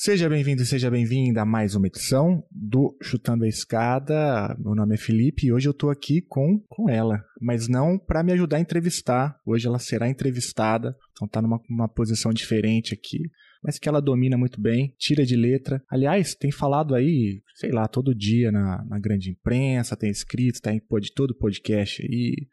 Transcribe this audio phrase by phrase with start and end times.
[0.00, 4.56] Seja bem-vindo e seja bem-vinda a mais uma edição do Chutando a Escada.
[4.56, 8.22] Meu nome é Felipe e hoje eu tô aqui com, com ela, mas não para
[8.22, 9.36] me ajudar a entrevistar.
[9.44, 13.28] Hoje ela será entrevistada, então tá numa uma posição diferente aqui,
[13.60, 15.82] mas que ela domina muito bem, tira de letra.
[15.90, 20.72] Aliás, tem falado aí, sei lá, todo dia na, na grande imprensa, tem escrito, tá
[20.72, 22.46] em pod, todo podcast aí.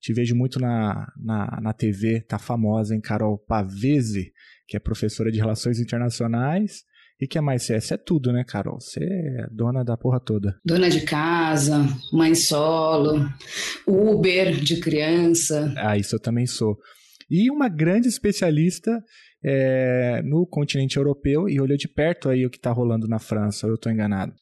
[0.00, 4.32] Te vejo muito na, na, na TV, tá famosa, hein, Carol Pavese,
[4.68, 6.84] que é professora de Relações Internacionais
[7.22, 7.94] e que é mais você é?
[7.94, 8.80] É tudo, né, Carol?
[8.80, 10.58] Você é dona da porra toda.
[10.64, 13.28] Dona de casa, mãe solo,
[13.86, 15.72] Uber de criança.
[15.76, 16.76] Ah, isso eu também sou.
[17.30, 19.00] E uma grande especialista
[19.44, 23.66] é, no continente europeu e olhou de perto aí o que está rolando na França,
[23.68, 24.32] ou eu estou enganado?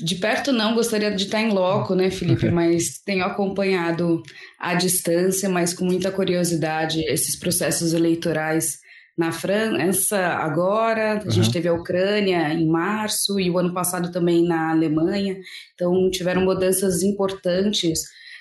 [0.00, 2.48] De perto não, gostaria de estar em loco, né, Felipe?
[2.54, 4.22] Mas tenho acompanhado
[4.56, 8.78] à distância, mas com muita curiosidade, esses processos eleitorais
[9.20, 11.30] na França agora, a uhum.
[11.30, 15.36] gente teve a Ucrânia em março e o ano passado também na Alemanha.
[15.74, 18.00] Então tiveram mudanças importantes,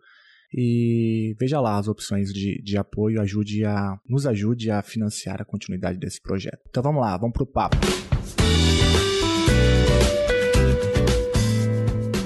[0.53, 5.45] e veja lá as opções de, de apoio, ajude a, nos ajude a financiar a
[5.45, 6.59] continuidade desse projeto.
[6.69, 7.77] Então vamos lá, vamos para o papo.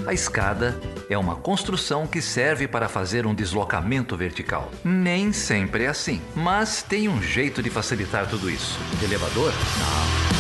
[0.05, 0.77] A escada
[1.09, 4.69] é uma construção que serve para fazer um deslocamento vertical.
[4.83, 8.77] Nem sempre é assim, mas tem um jeito de facilitar tudo isso.
[9.01, 9.53] elevador?
[9.79, 10.30] Não.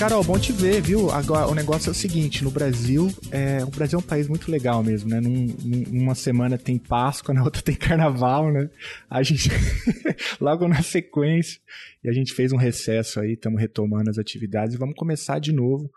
[0.00, 1.10] Carol, bom te ver, viu?
[1.10, 4.50] Agora, o negócio é o seguinte, no Brasil, é, o Brasil é um país muito
[4.50, 5.20] legal mesmo, né?
[5.20, 5.54] Num,
[5.92, 8.70] numa semana tem Páscoa, na outra tem Carnaval, né?
[9.10, 9.50] A gente,
[10.40, 11.60] logo na sequência,
[12.02, 15.52] e a gente fez um recesso aí, estamos retomando as atividades e vamos começar de
[15.52, 15.90] novo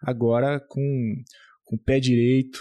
[0.00, 1.22] agora com
[1.70, 2.58] com o pé direito,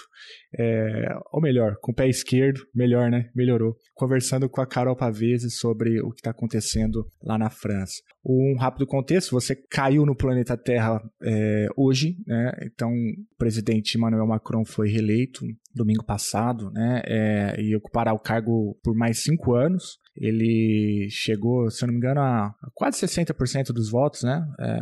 [0.57, 3.29] é, ou melhor, com o pé esquerdo, melhor, né?
[3.35, 3.75] Melhorou.
[3.95, 7.95] Conversando com a Carol Pavese sobre o que está acontecendo lá na França.
[8.23, 12.51] Um rápido contexto: você caiu no planeta Terra é, hoje, né?
[12.63, 15.43] Então, o presidente Emmanuel Macron foi reeleito
[15.73, 17.01] domingo passado, né?
[17.05, 19.97] É, e ocupará o cargo por mais cinco anos.
[20.19, 24.45] Ele chegou, se não me engano, a quase 60% dos votos, né?
[24.59, 24.79] É,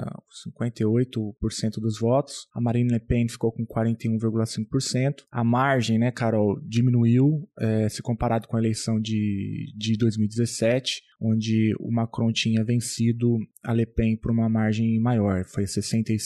[0.49, 2.47] 58% dos votos.
[2.53, 5.23] A Marine Le Pen ficou com 41,5%.
[5.31, 11.73] A margem, né, Carol, diminuiu é, se comparado com a eleição de, de 2017, onde
[11.79, 15.43] o Macron tinha vencido a Le Pen por uma margem maior.
[15.45, 16.17] Foi 66%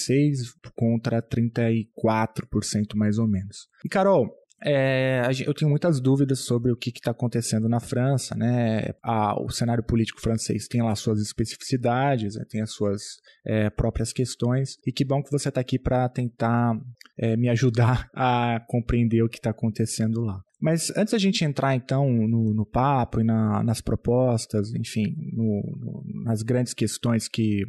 [0.76, 3.68] contra 34% mais ou menos.
[3.84, 4.30] E, Carol,
[4.64, 8.94] é, eu tenho muitas dúvidas sobre o que está acontecendo na França, né?
[9.02, 12.46] A, o cenário político francês tem lá suas especificidades, né?
[12.48, 13.02] tem as suas
[13.46, 16.80] é, próprias questões, e que bom que você está aqui para tentar
[17.18, 20.42] é, me ajudar a compreender o que está acontecendo lá.
[20.62, 25.78] Mas antes da gente entrar então no, no papo e na, nas propostas, enfim, no,
[25.80, 27.66] no, nas grandes questões que,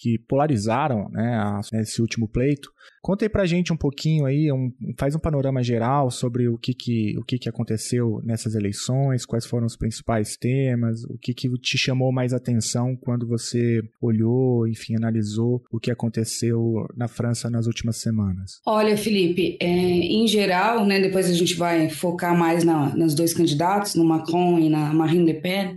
[0.00, 2.70] que polarizaram né, esse último pleito.
[3.00, 6.72] Conta aí pra gente um pouquinho aí, um, faz um panorama geral sobre o que,
[6.72, 11.48] que, o que, que aconteceu nessas eleições, quais foram os principais temas, o que, que
[11.58, 17.66] te chamou mais atenção quando você olhou, enfim, analisou o que aconteceu na França nas
[17.66, 18.60] últimas semanas.
[18.64, 23.34] Olha, Felipe, é, em geral, né, depois a gente vai focar mais na, nos dois
[23.34, 25.74] candidatos, no Macron e na Marine Le Pen,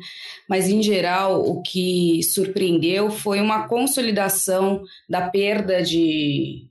[0.47, 6.67] mas em geral o que surpreendeu foi uma consolidação consolidação da perda de,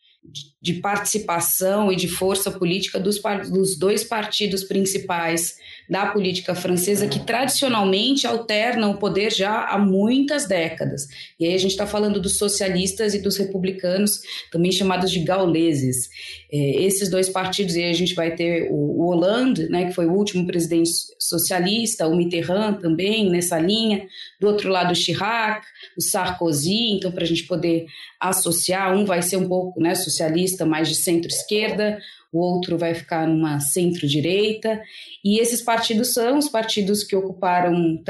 [0.60, 3.20] de participação e de força política dos,
[3.50, 5.56] dos dois partidos principais
[5.88, 11.06] da política francesa que tradicionalmente alternam o poder já há muitas décadas.
[11.38, 14.20] E aí a gente está falando dos socialistas e dos republicanos,
[14.50, 16.08] também chamados de gauleses.
[16.52, 19.92] É, esses dois partidos, e aí a gente vai ter o, o Hollande, né, que
[19.92, 24.06] foi o último presidente socialista, o Mitterrand também nessa linha,
[24.40, 25.66] do outro lado o Chirac,
[25.96, 27.86] o Sarkozy, então para a gente poder
[28.20, 31.98] associar, um vai ser um pouco né, socialista lista mais de centro-esquerda,
[32.34, 34.82] o outro vai ficar numa centro-direita,
[35.24, 38.02] e esses partidos são os partidos que ocuparam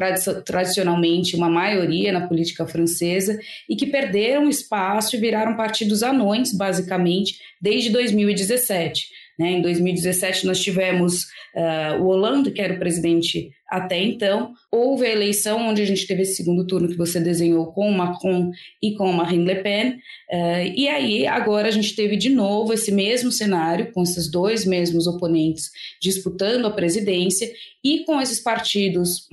[0.46, 3.38] tradicionalmente uma maioria na política francesa
[3.68, 9.08] e que perderam espaço e viraram partidos anões, basicamente, desde 2017.
[9.38, 9.52] Né?
[9.52, 14.52] Em 2017, nós tivemos uh, o Hollande, que era o presidente até então.
[14.70, 18.52] Houve a eleição onde a gente teve esse segundo turno que você desenhou com Macron
[18.80, 19.90] e com Marine Le Pen.
[20.30, 24.64] Uh, e aí, agora a gente teve de novo esse mesmo cenário, com esses dois
[24.64, 25.70] mesmos oponentes
[26.00, 27.50] disputando a presidência
[27.82, 29.26] e com esses partidos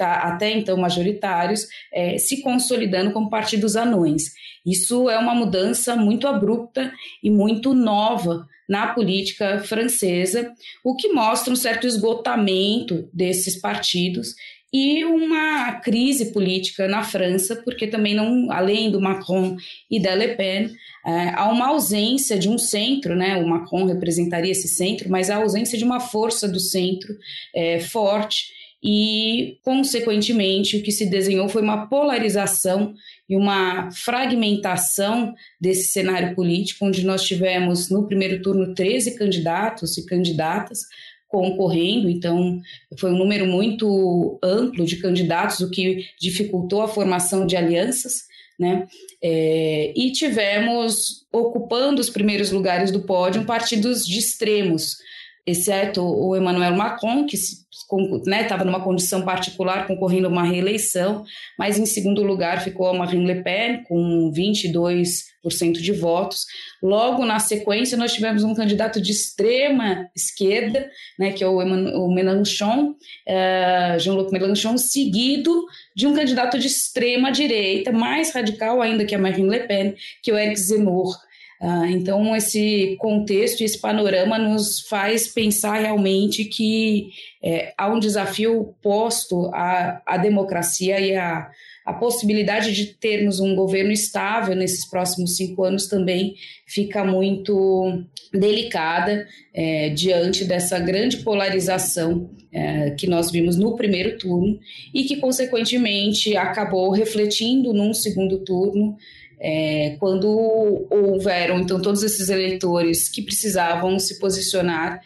[0.00, 4.32] até então majoritários, eh, se consolidando como partidos anões.
[4.64, 10.52] Isso é uma mudança muito abrupta e muito nova na política francesa,
[10.84, 14.34] o que mostra um certo esgotamento desses partidos
[14.72, 19.56] e uma crise política na França, porque também não, além do Macron
[19.90, 20.70] e da Le Pen,
[21.04, 23.36] é, há uma ausência de um centro, né?
[23.36, 27.14] O Macron representaria esse centro, mas a ausência de uma força do centro
[27.54, 32.94] é, forte e, consequentemente, o que se desenhou foi uma polarização
[33.28, 40.04] e uma fragmentação desse cenário político, onde nós tivemos no primeiro turno 13 candidatos e
[40.04, 40.80] candidatas
[41.28, 42.60] concorrendo, então
[42.98, 48.24] foi um número muito amplo de candidatos, o que dificultou a formação de alianças.
[48.60, 48.86] Né?
[49.22, 54.98] É, e tivemos ocupando os primeiros lugares do pódio partidos de extremos,
[55.46, 61.24] exceto o Emmanuel Macron, que estava né, numa condição particular concorrendo a uma reeleição,
[61.58, 66.46] mas em segundo lugar ficou a Marine Le Pen com 22% de votos.
[66.80, 72.14] Logo na sequência nós tivemos um candidato de extrema esquerda, né, que é o, o
[72.14, 75.64] Mélenchon, uh, Jean-Luc Mélenchon, seguido
[75.96, 80.30] de um candidato de extrema direita, mais radical ainda que a Marine Le Pen, que
[80.30, 81.16] é o Eric Zemmour.
[81.64, 87.10] Ah, então, esse contexto e esse panorama nos faz pensar realmente que
[87.40, 91.48] é, há um desafio posto à, à democracia e à,
[91.86, 96.34] a possibilidade de termos um governo estável nesses próximos cinco anos também
[96.66, 99.24] fica muito delicada
[99.54, 104.58] é, diante dessa grande polarização é, que nós vimos no primeiro turno
[104.92, 108.96] e que, consequentemente, acabou refletindo num segundo turno
[109.42, 115.00] é, quando houveram, então, todos esses eleitores que precisavam se posicionar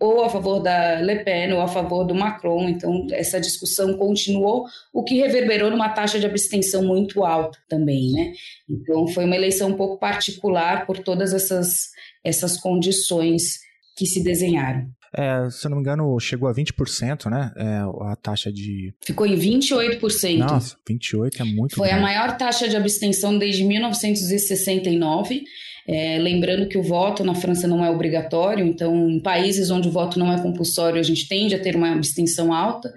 [0.00, 2.68] ou a favor da Le Pen ou a favor do Macron.
[2.68, 8.32] Então, essa discussão continuou, o que reverberou numa taxa de abstenção muito alta também, né?
[8.68, 11.90] Então, foi uma eleição um pouco particular por todas essas,
[12.24, 13.60] essas condições
[13.96, 14.88] que se desenharam.
[15.16, 17.52] É, se eu não me engano, chegou a 20%, né?
[17.56, 18.92] É, a taxa de.
[19.04, 20.38] Ficou em 28%.
[20.38, 22.02] Nossa, 28% é muito Foi grande.
[22.02, 25.44] a maior taxa de abstenção desde 1969.
[25.86, 29.92] É, lembrando que o voto na França não é obrigatório, então, em países onde o
[29.92, 32.90] voto não é compulsório, a gente tende a ter uma abstenção alta.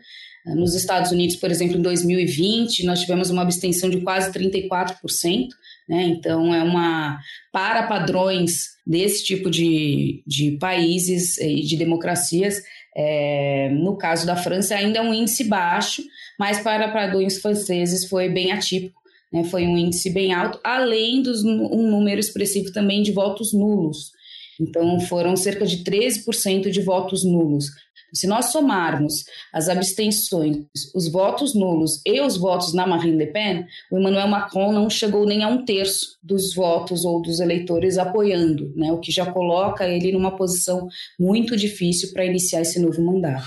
[0.55, 5.49] Nos Estados Unidos, por exemplo, em 2020, nós tivemos uma abstenção de quase 34%.
[5.87, 6.03] Né?
[6.03, 7.19] Então, é uma.
[7.51, 12.61] Para padrões desse tipo de, de países e de democracias,
[12.95, 16.03] é, no caso da França, ainda é um índice baixo,
[16.37, 18.99] mas para padrões franceses foi bem atípico.
[19.31, 19.43] Né?
[19.43, 24.11] Foi um índice bem alto, além de um número expressivo também de votos nulos.
[24.59, 27.67] Então, foram cerca de 13% de votos nulos.
[28.13, 30.65] Se nós somarmos as abstenções,
[30.95, 35.25] os votos nulos e os votos na Marine Le Pen, o Emmanuel Macron não chegou
[35.25, 38.92] nem a um terço dos votos ou dos eleitores apoiando, né?
[38.92, 40.87] o que já coloca ele numa posição
[41.19, 43.45] muito difícil para iniciar esse novo mandato.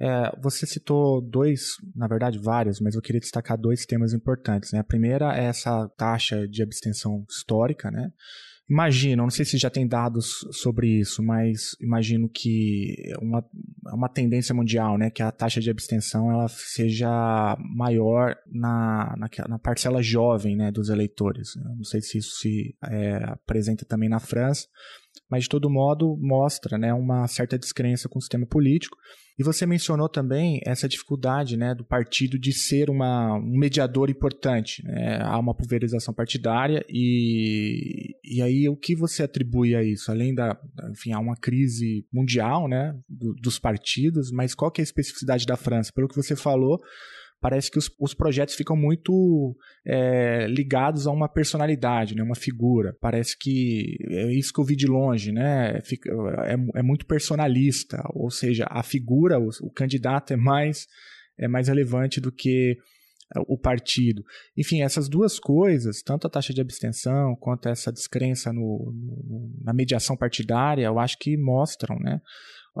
[0.00, 4.72] É, você citou dois, na verdade vários, mas eu queria destacar dois temas importantes.
[4.72, 4.80] Né?
[4.80, 8.10] A primeira é essa taxa de abstenção histórica, né?
[8.72, 13.44] Imagino, não sei se já tem dados sobre isso, mas imagino que uma,
[13.92, 19.58] uma tendência mundial, né, que a taxa de abstenção ela seja maior na, na, na
[19.58, 21.50] parcela jovem, né, dos eleitores.
[21.76, 24.66] Não sei se isso se é, apresenta também na França,
[25.32, 28.98] mas de todo modo mostra, né, uma certa descrença com o sistema político
[29.38, 34.84] e você mencionou também essa dificuldade né, do partido de ser uma, um mediador importante.
[34.84, 35.18] Né?
[35.22, 40.10] Há uma pulverização partidária e, e aí o que você atribui a isso?
[40.10, 40.60] Além da,
[40.90, 45.46] enfim, há uma crise mundial né, do, dos partidos, mas qual que é a especificidade
[45.46, 45.92] da França?
[45.94, 46.78] Pelo que você falou,
[47.42, 52.96] parece que os, os projetos ficam muito é, ligados a uma personalidade, né, uma figura.
[53.00, 55.80] Parece que é isso que eu vi de longe, né?
[55.84, 56.08] Fica,
[56.46, 60.86] é, é muito personalista, ou seja, a figura, o, o candidato é mais
[61.38, 62.76] é mais relevante do que
[63.48, 64.22] o partido.
[64.56, 69.72] Enfim, essas duas coisas, tanto a taxa de abstenção quanto essa descrença no, no, na
[69.72, 72.20] mediação partidária, eu acho que mostram, né?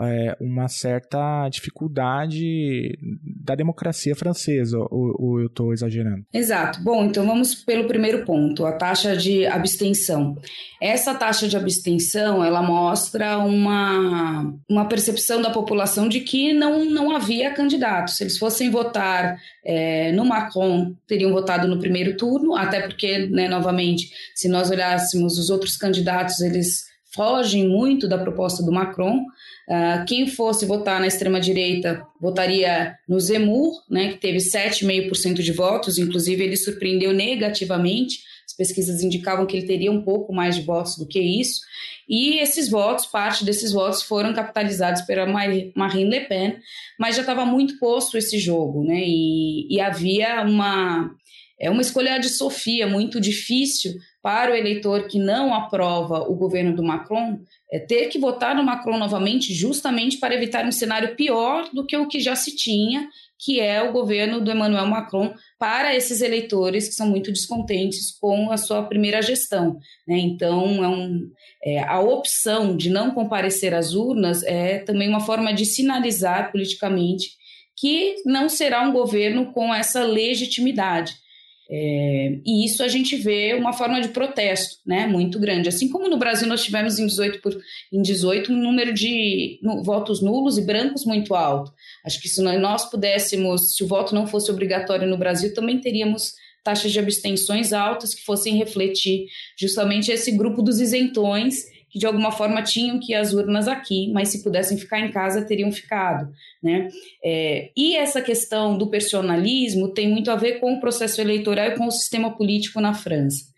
[0.00, 2.98] É, uma certa dificuldade
[3.44, 6.24] da democracia francesa, ou, ou eu estou exagerando?
[6.32, 6.82] Exato.
[6.82, 10.36] Bom, então vamos pelo primeiro ponto, a taxa de abstenção.
[10.80, 17.14] Essa taxa de abstenção, ela mostra uma, uma percepção da população de que não, não
[17.14, 18.10] havia candidato.
[18.10, 23.46] Se eles fossem votar é, no Macron, teriam votado no primeiro turno, até porque, né,
[23.48, 29.24] novamente, se nós olhássemos os outros candidatos, eles fogem muito da proposta do Macron.
[29.68, 35.98] Uh, quem fosse votar na extrema-direita votaria no Zemmour, né, que teve 7,5% de votos,
[35.98, 38.20] inclusive ele surpreendeu negativamente.
[38.44, 41.60] As pesquisas indicavam que ele teria um pouco mais de votos do que isso.
[42.08, 46.56] E esses votos, parte desses votos, foram capitalizados pela Marine Le Pen,
[46.98, 49.00] mas já estava muito posto esse jogo, né?
[49.02, 51.14] E, e havia uma,
[51.62, 56.74] é uma escolha de Sofia muito difícil para o eleitor que não aprova o governo
[56.74, 57.38] do Macron
[57.72, 61.96] é ter que votar no Macron novamente, justamente para evitar um cenário pior do que
[61.96, 66.88] o que já se tinha, que é o governo do Emmanuel Macron, para esses eleitores
[66.88, 69.78] que são muito descontentes com a sua primeira gestão.
[70.06, 70.18] Né?
[70.18, 71.30] Então, é um,
[71.64, 77.30] é, a opção de não comparecer às urnas é também uma forma de sinalizar politicamente
[77.76, 81.21] que não será um governo com essa legitimidade.
[81.70, 85.68] É, e isso a gente vê uma forma de protesto né, muito grande.
[85.68, 87.58] Assim como no Brasil nós tivemos em 18, por,
[87.92, 91.72] em 18 um número de no, votos nulos e brancos muito alto.
[92.04, 96.32] Acho que se nós pudéssemos, se o voto não fosse obrigatório no Brasil, também teríamos
[96.62, 99.26] taxas de abstenções altas que fossem refletir
[99.58, 104.10] justamente esse grupo dos isentões que de alguma forma tinham que ir às urnas aqui,
[104.12, 106.32] mas se pudessem ficar em casa teriam ficado,
[106.62, 106.88] né?
[107.22, 111.76] É, e essa questão do personalismo tem muito a ver com o processo eleitoral e
[111.76, 113.52] com o sistema político na França.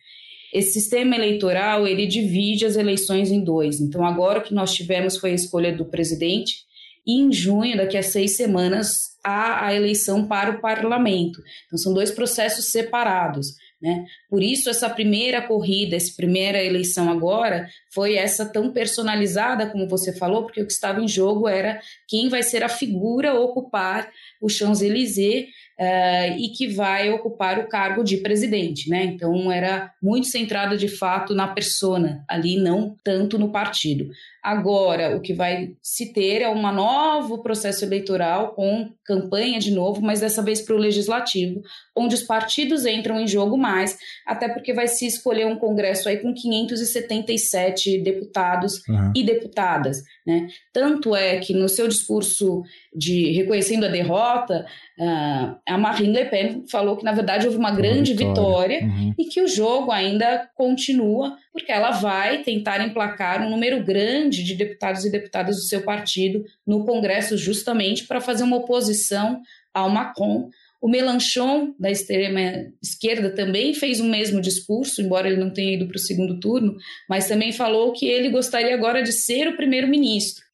[0.53, 3.81] Esse sistema eleitoral ele divide as eleições em dois.
[3.81, 6.64] Então agora o que nós tivemos foi a escolha do presidente
[7.07, 8.88] e em junho, daqui a seis semanas,
[9.23, 11.41] há a eleição para o parlamento.
[11.67, 13.55] Então são dois processos separados.
[13.85, 14.07] Né?
[14.31, 20.17] Por isso, essa primeira corrida, essa primeira eleição agora, foi essa tão personalizada, como você
[20.17, 24.11] falou, porque o que estava em jogo era quem vai ser a figura ocupar
[24.41, 25.49] o Champs-Élysées
[25.79, 28.88] uh, e que vai ocupar o cargo de presidente.
[28.88, 29.05] Né?
[29.05, 34.09] Então, era muito centrado, de fato, na persona, ali, não tanto no partido.
[34.44, 40.02] Agora, o que vai se ter é um novo processo eleitoral com campanha de novo,
[40.02, 41.62] mas dessa vez para o legislativo,
[41.96, 43.96] onde os partidos entram em jogo mais,
[44.26, 49.12] até porque vai se escolher um congresso aí com 577 deputados uhum.
[49.16, 50.46] e deputadas, né?
[50.72, 52.62] Tanto é que no seu discurso
[52.94, 54.66] de reconhecendo a derrota,
[54.98, 59.14] uh, a Marine Le Pen falou que na verdade houve uma grande vitória, vitória uhum.
[59.18, 64.55] e que o jogo ainda continua, porque ela vai tentar emplacar um número grande de
[64.55, 69.41] deputados e deputadas do seu partido no Congresso, justamente para fazer uma oposição
[69.73, 70.49] ao Macron.
[70.81, 72.41] O Melanchon, da extrema
[72.83, 76.76] esquerda, também fez o mesmo discurso, embora ele não tenha ido para o segundo turno,
[77.09, 80.45] mas também falou que ele gostaria agora de ser o primeiro-ministro.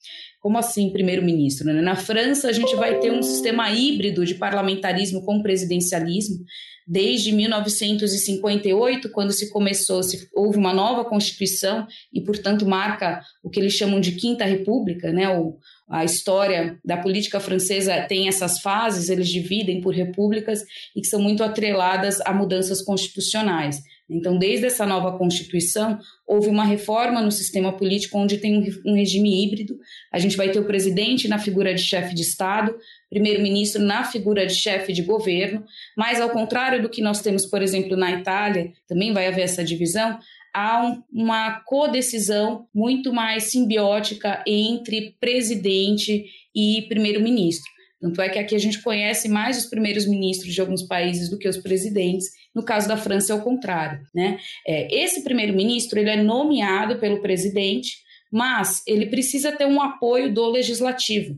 [0.40, 1.66] Como assim, primeiro-ministro?
[1.66, 1.82] Né?
[1.82, 6.44] Na França, a gente vai ter um sistema híbrido de parlamentarismo com presidencialismo,
[6.86, 13.60] desde 1958, quando se começou, se houve uma nova constituição e, portanto, marca o que
[13.60, 15.28] eles chamam de Quinta República, né?
[15.28, 15.56] O,
[15.88, 20.60] a história da política francesa tem essas fases, eles dividem por repúblicas
[20.94, 23.82] e que são muito atreladas a mudanças constitucionais.
[24.10, 29.44] Então, desde essa nova Constituição, houve uma reforma no sistema político onde tem um, regime
[29.44, 29.78] híbrido.
[30.12, 32.76] A gente vai ter o presidente na figura de chefe de Estado,
[33.08, 35.64] primeiro-ministro na figura de chefe de governo,
[35.96, 39.62] mas ao contrário do que nós temos, por exemplo, na Itália, também vai haver essa
[39.62, 40.18] divisão,
[40.52, 46.24] há um, uma codecisão muito mais simbiótica entre presidente
[46.54, 47.70] e primeiro-ministro.
[48.00, 51.38] Tanto é que aqui a gente conhece mais os primeiros ministros de alguns países do
[51.38, 52.28] que os presidentes.
[52.54, 54.38] No caso da França é o contrário, né?
[54.66, 57.98] É, esse primeiro-ministro ele é nomeado pelo presidente,
[58.30, 61.36] mas ele precisa ter um apoio do legislativo.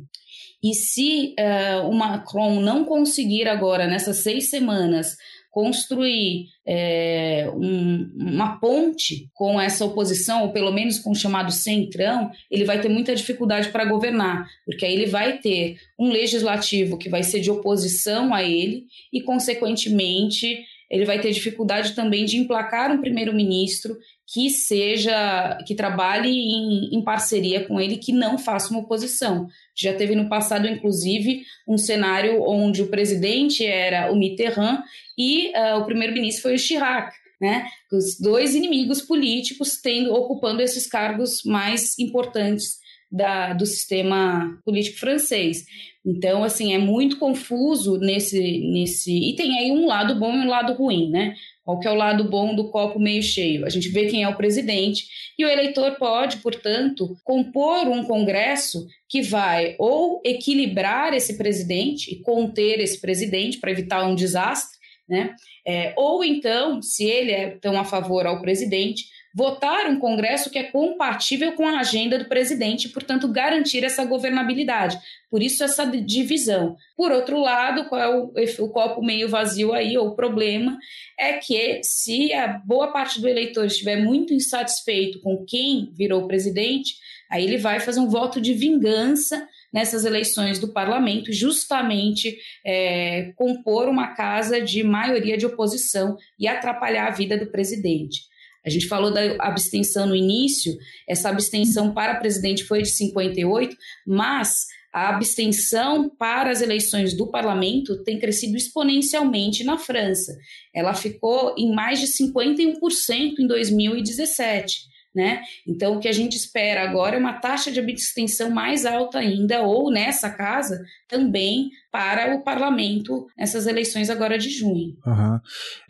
[0.63, 5.17] E se uh, o Macron não conseguir agora, nessas seis semanas,
[5.53, 12.31] construir é, um, uma ponte com essa oposição, ou pelo menos com o chamado centrão,
[12.51, 17.11] ele vai ter muita dificuldade para governar, porque aí ele vai ter um legislativo que
[17.11, 22.93] vai ser de oposição a ele e, consequentemente, ele vai ter dificuldade também de emplacar
[22.93, 23.97] um primeiro-ministro
[24.27, 29.49] que seja, que trabalhe em, em, parceria com ele, que não faça uma oposição.
[29.75, 34.83] Já teve no passado, inclusive, um cenário onde o presidente era o Mitterrand
[35.17, 37.11] e uh, o primeiro-ministro foi o Chirac.
[37.41, 37.67] Né?
[37.91, 45.65] Os dois inimigos políticos tendo ocupando esses cargos mais importantes da, do sistema político francês.
[46.05, 49.13] Então, assim, é muito confuso nesse, nesse.
[49.13, 51.37] E tem aí um lado bom e um lado ruim, né?
[51.65, 53.65] Qual que é o lado bom do copo meio cheio?
[53.65, 55.07] A gente vê quem é o presidente
[55.39, 62.21] e o eleitor pode, portanto, compor um congresso que vai ou equilibrar esse presidente e
[62.21, 64.77] conter esse presidente para evitar um desastre,
[65.09, 65.37] né?
[65.65, 69.05] É, ou então, se ele é tão a favor ao presidente,
[69.35, 74.99] votar um Congresso que é compatível com a agenda do presidente portanto, garantir essa governabilidade.
[75.31, 76.77] Por isso, essa divisão.
[76.97, 78.33] Por outro lado, qual é o,
[78.65, 80.79] o copo meio vazio aí, ou o problema,
[81.19, 86.95] é que se a boa parte do eleitor estiver muito insatisfeito com quem virou presidente,
[87.31, 93.89] aí ele vai fazer um voto de vingança nessas eleições do parlamento, justamente é, compor
[93.89, 98.32] uma casa de maioria de oposição e atrapalhar a vida do presidente.
[98.65, 100.77] A gente falou da abstenção no início,
[101.09, 103.77] essa abstenção para presidente foi de 58,
[104.07, 110.37] mas a abstenção para as eleições do parlamento tem crescido exponencialmente na França.
[110.75, 114.92] Ela ficou em mais de 51% em 2017.
[115.15, 115.43] Né?
[115.69, 119.61] Então, o que a gente espera agora é uma taxa de abstenção mais alta ainda,
[119.61, 124.97] ou nessa casa também para o parlamento nessas eleições agora de junho.
[125.07, 125.39] Uhum.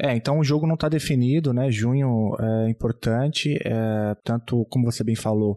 [0.01, 1.71] É, então o jogo não está definido, né?
[1.71, 2.35] Junho
[2.67, 5.57] é importante, é, tanto como você bem falou,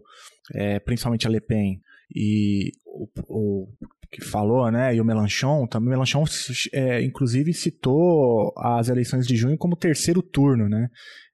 [0.54, 1.80] é, principalmente a Le Pen
[2.14, 3.68] e o, o
[4.10, 4.94] que falou, né?
[4.94, 6.24] E o Melanchon, também Melanchon,
[6.72, 10.88] é, inclusive, citou as eleições de junho como terceiro turno, né?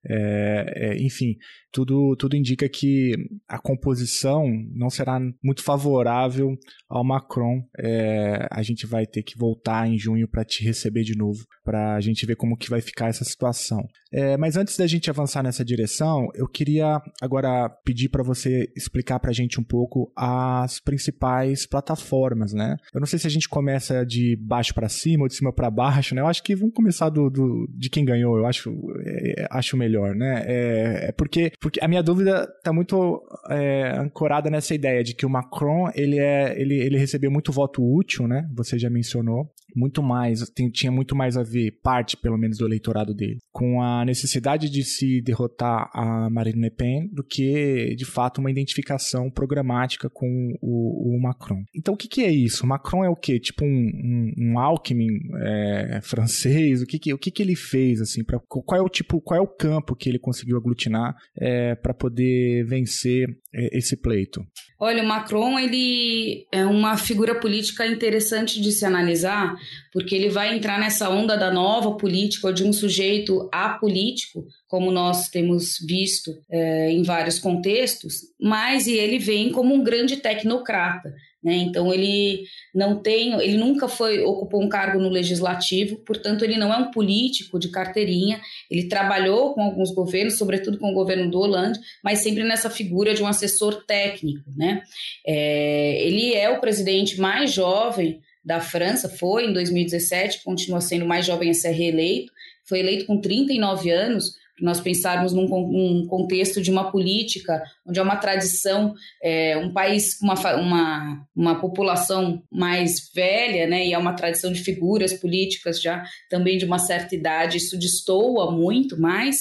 [0.09, 1.37] É, é, enfim,
[1.73, 3.15] tudo, tudo indica que
[3.49, 6.57] a composição não será muito favorável
[6.89, 7.63] ao Macron.
[7.79, 11.95] É, a gente vai ter que voltar em junho para te receber de novo, para
[11.95, 13.87] a gente ver como que vai ficar essa situação.
[14.13, 19.19] É, mas antes da gente avançar nessa direção, eu queria agora pedir para você explicar
[19.19, 22.77] para a gente um pouco as principais plataformas, né?
[22.93, 25.71] Eu não sei se a gente começa de baixo para cima ou de cima para
[25.71, 26.21] baixo, né?
[26.21, 28.37] Eu acho que vamos começar do, do de quem ganhou.
[28.37, 28.71] Eu acho,
[29.07, 30.45] é, acho melhor, né?
[30.47, 35.27] É, é porque porque a minha dúvida está muito é, ancorada nessa ideia de que
[35.27, 38.49] o Macron ele, é, ele, ele recebeu muito voto útil, né?
[38.55, 40.41] Você já mencionou muito mais,
[40.73, 44.83] tinha muito mais a ver, parte pelo menos do eleitorado dele, com a necessidade de
[44.83, 51.17] se derrotar a Marine Le Pen do que, de fato, uma identificação programática com o,
[51.17, 51.63] o Macron.
[51.75, 52.67] Então, o que, que é isso?
[52.67, 53.39] Macron é o quê?
[53.39, 55.09] Tipo um, um, um Alckmin
[55.41, 56.83] é, francês?
[56.83, 58.25] O que, que, o que, que ele fez, assim?
[58.25, 61.95] Pra, qual é o tipo, qual é o campo que ele conseguiu aglutinar é, para
[61.95, 64.45] poder vencer é, esse pleito?
[64.79, 69.55] Olha, o Macron ele é uma figura política interessante de se analisar,
[69.93, 75.29] porque ele vai entrar nessa onda da nova política, de um sujeito apolítico, como nós
[75.29, 81.13] temos visto é, em vários contextos, mas ele vem como um grande tecnocrata.
[81.43, 81.57] Né?
[81.57, 86.73] Então ele não tem, ele nunca foi ocupou um cargo no legislativo, portanto ele não
[86.73, 88.41] é um político de carteirinha.
[88.71, 93.13] Ele trabalhou com alguns governos, sobretudo com o governo do Hollande, mas sempre nessa figura
[93.13, 94.83] de um assessor técnico, né?
[95.27, 101.09] É, ele é o presidente mais jovem da França, foi em 2017, continua sendo o
[101.09, 102.33] mais jovem a ser reeleito,
[102.65, 108.17] foi eleito com 39 anos nós pensarmos num, contexto de uma política onde há uma
[108.17, 114.15] tradição, é, um país com uma, uma, uma população mais velha, né, e há uma
[114.15, 119.41] tradição de figuras políticas já também de uma certa idade, isso destoa muito mais.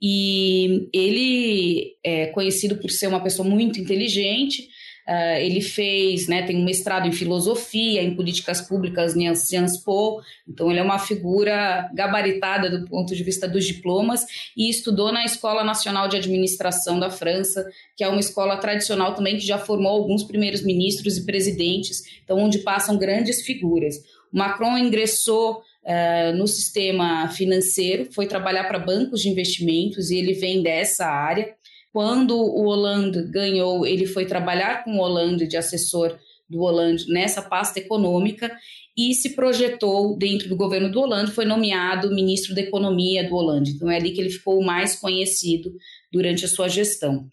[0.00, 4.68] E ele é conhecido por ser uma pessoa muito inteligente,
[5.08, 10.20] Uh, ele fez, né, tem um mestrado em filosofia, em políticas públicas em Sciences Po,
[10.46, 15.24] então ele é uma figura gabaritada do ponto de vista dos diplomas e estudou na
[15.24, 17.66] Escola Nacional de Administração da França,
[17.96, 22.36] que é uma escola tradicional também que já formou alguns primeiros ministros e presidentes, então
[22.36, 23.96] onde passam grandes figuras.
[24.30, 30.34] O Macron ingressou uh, no sistema financeiro, foi trabalhar para bancos de investimentos e ele
[30.34, 31.54] vem dessa área.
[31.98, 36.16] Quando o Hollande ganhou, ele foi trabalhar com o Hollande de assessor
[36.48, 38.56] do Hollande nessa pasta econômica
[38.96, 43.72] e se projetou dentro do governo do Hollande, foi nomeado ministro da Economia do Hollande.
[43.72, 45.72] Então é ali que ele ficou mais conhecido
[46.12, 47.26] durante a sua gestão.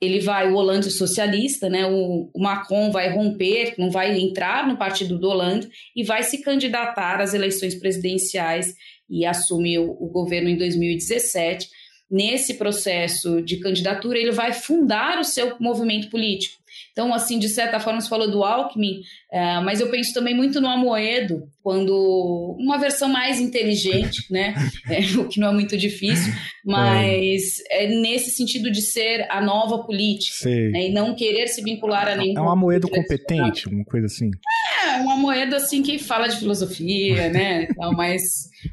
[0.00, 1.84] Ele vai, o Hollande socialista, né?
[1.84, 6.40] O, o Macron vai romper, não vai entrar no partido do Hollande e vai se
[6.40, 8.76] candidatar às eleições presidenciais
[9.10, 11.68] e assume o, o governo em 2017
[12.14, 16.62] nesse processo de candidatura, ele vai fundar o seu movimento político.
[16.92, 19.00] Então, assim, de certa forma, você falou do Alckmin,
[19.32, 24.54] é, mas eu penso também muito no Amoedo, quando uma versão mais inteligente, né?
[24.88, 26.32] É, o que não é muito difícil,
[26.64, 27.84] mas é.
[27.84, 32.16] é nesse sentido de ser a nova política né, e não querer se vincular a
[32.16, 32.38] nenhum.
[32.38, 34.30] É um Amoedo competente, uma coisa assim.
[34.94, 37.64] É, um Amoedo assim que fala de filosofia, né?
[37.64, 38.22] Então, mais,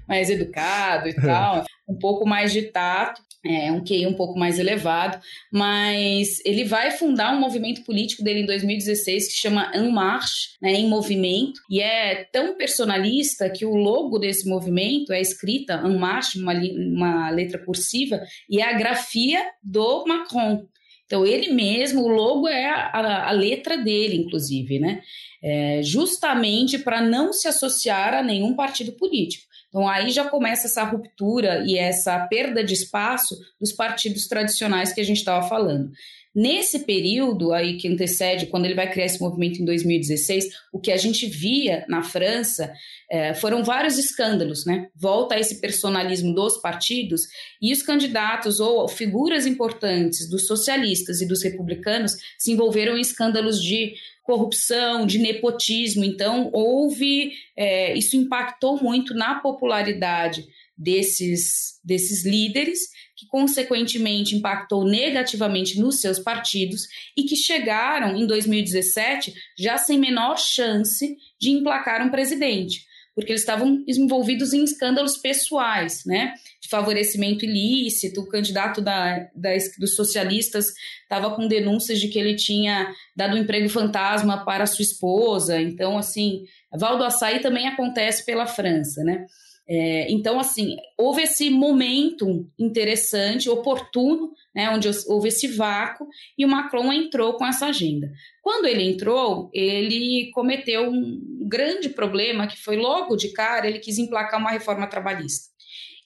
[0.07, 4.59] mais educado e tal, um pouco mais de tato é, um QI um pouco mais
[4.59, 5.19] elevado,
[5.51, 10.73] mas ele vai fundar um movimento político dele em 2016 que chama En Marche, né,
[10.73, 16.39] em movimento, e é tão personalista que o logo desse movimento é escrita En Marche,
[16.39, 20.67] uma, uma letra cursiva, e é a grafia do Macron.
[21.11, 25.01] Então, ele mesmo, o logo é a, a letra dele, inclusive, né?
[25.43, 29.43] É, justamente para não se associar a nenhum partido político.
[29.67, 35.01] Então aí já começa essa ruptura e essa perda de espaço dos partidos tradicionais que
[35.01, 35.91] a gente estava falando.
[36.33, 40.89] Nesse período aí que antecede, quando ele vai criar esse movimento em 2016, o que
[40.89, 42.71] a gente via na França
[43.09, 44.87] é, foram vários escândalos, né?
[44.95, 47.23] Volta a esse personalismo dos partidos
[47.61, 53.61] e os candidatos ou figuras importantes dos socialistas e dos republicanos se envolveram em escândalos
[53.61, 56.05] de corrupção, de nepotismo.
[56.05, 57.33] Então, houve.
[57.57, 60.45] É, isso impactou muito na popularidade
[60.77, 62.79] desses, desses líderes,
[63.21, 70.39] que consequentemente impactou negativamente nos seus partidos e que chegaram em 2017 já sem menor
[70.39, 76.33] chance de emplacar um presidente porque eles estavam envolvidos em escândalos pessoais, né?
[76.61, 80.67] De favorecimento ilícito, o candidato da, da dos socialistas
[81.03, 85.59] estava com denúncias de que ele tinha dado um emprego fantasma para sua esposa.
[85.59, 89.25] Então, assim, Val do Açaí também acontece pela França, né?
[89.67, 96.49] É, então, assim, houve esse momento interessante, oportuno, né, onde houve esse vácuo, e o
[96.49, 98.11] Macron entrou com essa agenda.
[98.41, 103.97] Quando ele entrou, ele cometeu um grande problema, que foi logo de cara, ele quis
[103.97, 105.51] emplacar uma reforma trabalhista.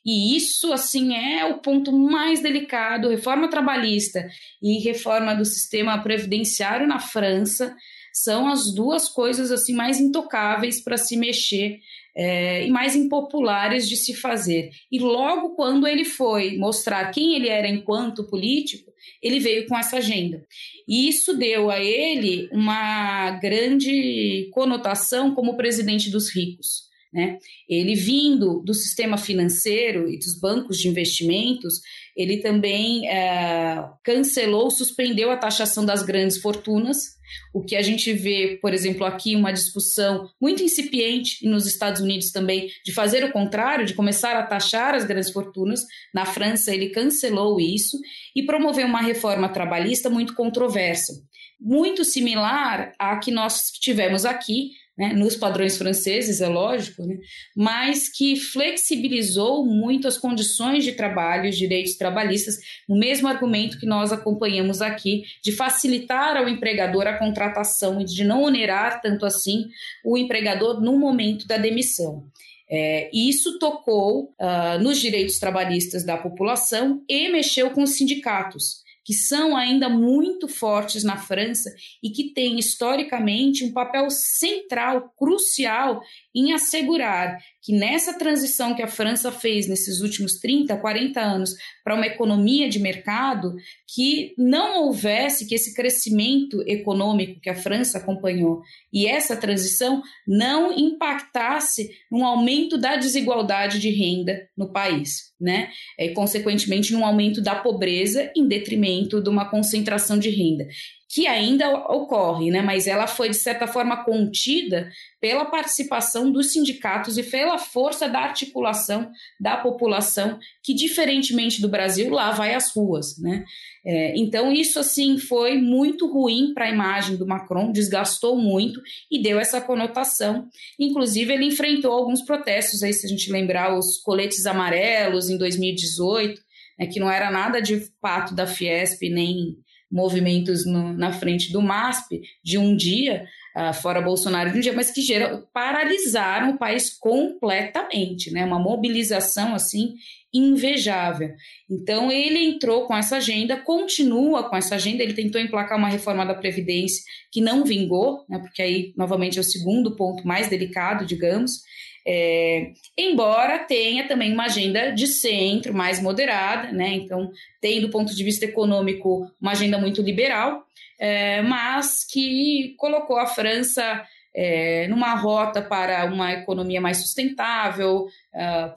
[0.06, 3.10] E isso, assim, é o ponto mais delicado.
[3.10, 4.24] Reforma trabalhista
[4.62, 7.76] e reforma do sistema previdenciário na França
[8.13, 11.80] são as duas coisas, assim, mais intocáveis para se mexer
[12.15, 14.69] é, e mais impopulares de se fazer.
[14.91, 19.97] E logo quando ele foi mostrar quem ele era enquanto político, ele veio com essa
[19.97, 20.45] agenda.
[20.88, 26.86] E isso deu a ele uma grande conotação como presidente dos ricos.
[27.15, 27.39] Né?
[27.69, 31.80] Ele vindo do sistema financeiro e dos bancos de investimentos,
[32.13, 37.15] ele também é, cancelou, suspendeu a taxação das grandes fortunas,
[37.54, 42.01] o que a gente vê, por exemplo, aqui uma discussão muito incipiente e nos Estados
[42.01, 45.86] Unidos também de fazer o contrário, de começar a taxar as grandes fortunas.
[46.13, 47.97] Na França ele cancelou isso
[48.36, 51.13] e promoveu uma reforma trabalhista muito controversa,
[51.60, 57.17] muito similar à que nós tivemos aqui né, nos padrões franceses, é lógico, né,
[57.55, 63.86] mas que flexibilizou muito as condições de trabalho, os direitos trabalhistas, no mesmo argumento que
[63.86, 69.65] nós acompanhamos aqui, de facilitar ao empregador a contratação e de não onerar tanto assim
[70.03, 72.23] o empregador no momento da demissão.
[72.67, 79.13] É, isso tocou uh, nos direitos trabalhistas da população e mexeu com os sindicatos que
[79.13, 86.02] são ainda muito fortes na França e que têm historicamente um papel central, crucial
[86.34, 91.95] em assegurar que nessa transição que a França fez nesses últimos 30, 40 anos para
[91.95, 93.56] uma economia de mercado,
[93.88, 98.62] que não houvesse que esse crescimento econômico que a França acompanhou
[98.93, 105.69] e essa transição não impactasse no aumento da desigualdade de renda no país, né?
[105.97, 110.67] E consequentemente num aumento da pobreza em detrimento de uma concentração de renda
[111.08, 112.62] que ainda ocorre, né?
[112.62, 114.89] mas ela foi, de certa forma, contida
[115.22, 122.10] pela participação dos sindicatos e pela força da articulação da população, que, diferentemente do Brasil,
[122.10, 123.20] lá vai às ruas.
[123.20, 123.46] Né?
[123.86, 129.22] É, então, isso assim foi muito ruim para a imagem do Macron, desgastou muito e
[129.22, 130.48] deu essa conotação.
[130.80, 136.41] Inclusive, ele enfrentou alguns protestos, aí, se a gente lembrar, os coletes amarelos em 2018,
[136.80, 139.56] né, que não era nada de fato da Fiesp nem
[139.91, 144.74] movimentos no, na frente do MASP de um dia, uh, fora Bolsonaro de um dia,
[144.74, 148.43] mas que geram, paralisaram o país completamente, né?
[148.43, 149.95] Uma mobilização assim
[150.34, 151.34] invejável.
[151.69, 156.26] Então ele entrou com essa agenda, continua com essa agenda, ele tentou emplacar uma reforma
[156.26, 158.39] da Previdência que não vingou, né?
[158.39, 161.62] Porque aí, novamente, é o segundo ponto mais delicado, digamos.
[162.08, 166.94] É, embora tenha também uma agenda de centro, mais moderada, né?
[166.94, 170.63] Então, tem do ponto de vista econômico uma agenda muito liberal,
[171.00, 178.06] é, mas que colocou a França é, numa rota para uma economia mais sustentável,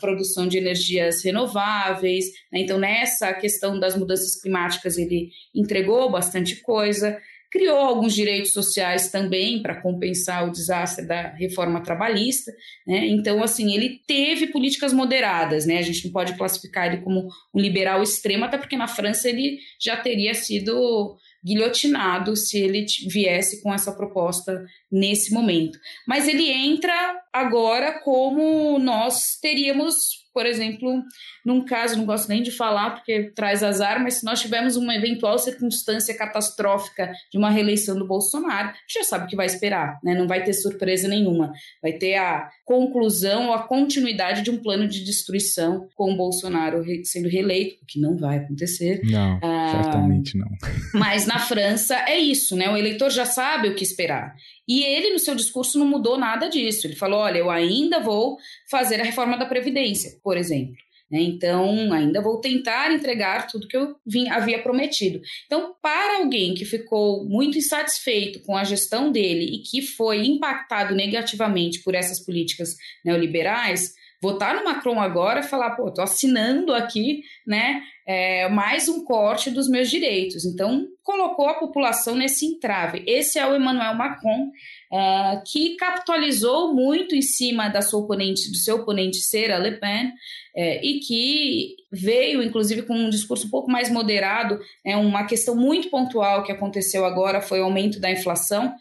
[0.01, 2.27] produção de energias renováveis.
[2.53, 2.61] Né?
[2.61, 7.21] Então, nessa questão das mudanças climáticas, ele entregou bastante coisa.
[7.51, 12.53] Criou alguns direitos sociais também para compensar o desastre da reforma trabalhista.
[12.87, 13.07] Né?
[13.07, 15.65] Então, assim, ele teve políticas moderadas.
[15.65, 15.79] Né?
[15.79, 19.59] A gente não pode classificar ele como um liberal extremo, até porque na França ele
[19.81, 25.79] já teria sido guilhotinado se ele viesse com essa proposta nesse momento.
[26.07, 26.93] Mas ele entra
[27.33, 31.03] agora como nós teríamos por exemplo,
[31.45, 34.95] num caso, não gosto nem de falar porque traz azar, mas se nós tivermos uma
[34.95, 40.14] eventual circunstância catastrófica de uma reeleição do Bolsonaro, já sabe o que vai esperar, né?
[40.14, 41.51] Não vai ter surpresa nenhuma.
[41.83, 46.85] Vai ter a conclusão ou a continuidade de um plano de destruição com o Bolsonaro
[47.03, 49.01] sendo reeleito, o que não vai acontecer.
[49.03, 50.49] Não, ah, certamente não.
[50.95, 52.71] Mas na França é isso, né?
[52.71, 54.37] O eleitor já sabe o que esperar.
[54.69, 56.87] E ele, no seu discurso, não mudou nada disso.
[56.87, 58.38] Ele falou: olha, eu ainda vou
[58.70, 60.76] fazer a reforma da Previdência, por exemplo.
[61.11, 61.20] Né?
[61.20, 65.20] Então, ainda vou tentar entregar tudo que eu vim, havia prometido.
[65.46, 70.94] Então, para alguém que ficou muito insatisfeito com a gestão dele e que foi impactado
[70.94, 77.22] negativamente por essas políticas neoliberais, votar no Macron agora e falar, pô, tô assinando aqui,
[77.46, 80.44] né, é, mais um corte dos meus direitos.
[80.44, 83.04] Então, colocou a população nesse entrave.
[83.07, 84.46] Esse é o Emmanuel Macron,
[84.92, 89.72] uh, que capitalizou muito em cima da sua oponente, do seu oponente ser a Le
[89.72, 90.12] Pen,
[90.57, 94.59] é, e que veio, inclusive, com um discurso um pouco mais moderado.
[94.85, 98.74] É uma questão muito pontual que aconteceu agora foi o aumento da inflação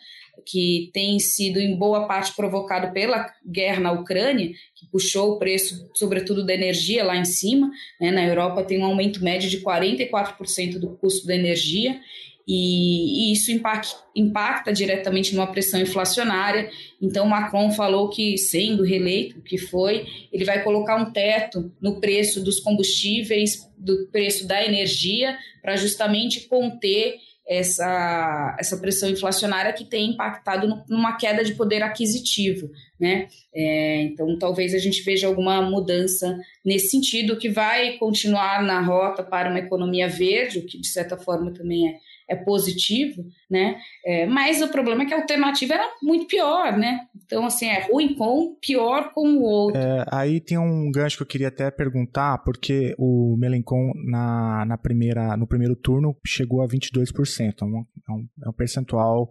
[0.45, 5.89] que tem sido em boa parte provocado pela guerra na Ucrânia, que puxou o preço,
[5.93, 7.69] sobretudo da energia, lá em cima.
[8.00, 8.12] Né?
[8.12, 12.00] Na Europa tem um aumento médio de 44% do custo da energia,
[12.47, 16.69] e, e isso impacta, impacta, diretamente numa pressão inflacionária.
[17.02, 22.41] Então, Macron falou que, sendo reeleito, que foi, ele vai colocar um teto no preço
[22.41, 27.17] dos combustíveis, do preço da energia, para justamente conter
[27.48, 33.30] essa, essa pressão inflacionária que tem impactado no, numa queda de poder aquisitivo, né?
[33.56, 39.24] É, então, talvez a gente veja alguma mudança nesse sentido, que vai continuar na rota
[39.24, 41.96] para uma economia verde, o que de certa forma também é,
[42.30, 43.78] é positivo, né?
[44.06, 47.08] É, mas o problema é que a alternativa era muito pior, né?
[47.26, 49.80] Então, assim, é ruim com, pior com o outro.
[49.80, 54.78] É, aí tem um gancho que eu queria até perguntar, porque o Melencon na, na
[54.78, 59.30] primeira, no primeiro turno chegou a 22%, é um, é um, é um percentual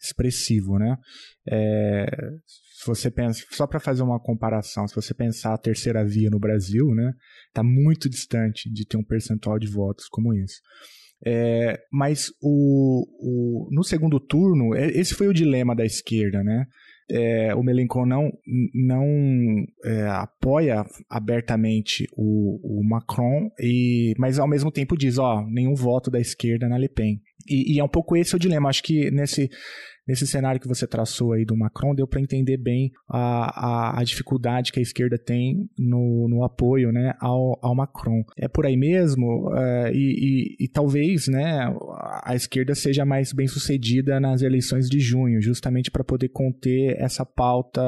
[0.00, 0.96] expressivo, né?
[1.50, 2.06] É,
[2.46, 6.38] se você pensa, só para fazer uma comparação, se você pensar a terceira via no
[6.38, 7.12] Brasil, né,
[7.52, 10.60] tá muito distante de ter um percentual de votos como isso.
[11.24, 16.66] É, mas o, o, no segundo turno, é, esse foi o dilema da esquerda, né?
[17.10, 18.30] É, o Melencon não,
[18.74, 19.06] não
[19.82, 26.10] é, apoia abertamente o, o, Macron, e, mas ao mesmo tempo diz, ó, nenhum voto
[26.10, 27.18] da esquerda na Le Pen.
[27.48, 28.68] E, e é um pouco esse o dilema.
[28.68, 29.48] Acho que nesse,
[30.08, 34.04] nesse cenário que você traçou aí do Macron, deu para entender bem a, a, a,
[34.04, 38.24] dificuldade que a esquerda tem no, no apoio né, ao, ao Macron.
[38.36, 41.66] É por aí mesmo, uh, e, e, e, talvez né,
[42.24, 47.26] a esquerda seja mais bem sucedida nas eleições de junho, justamente para poder conter essa
[47.26, 47.82] pauta,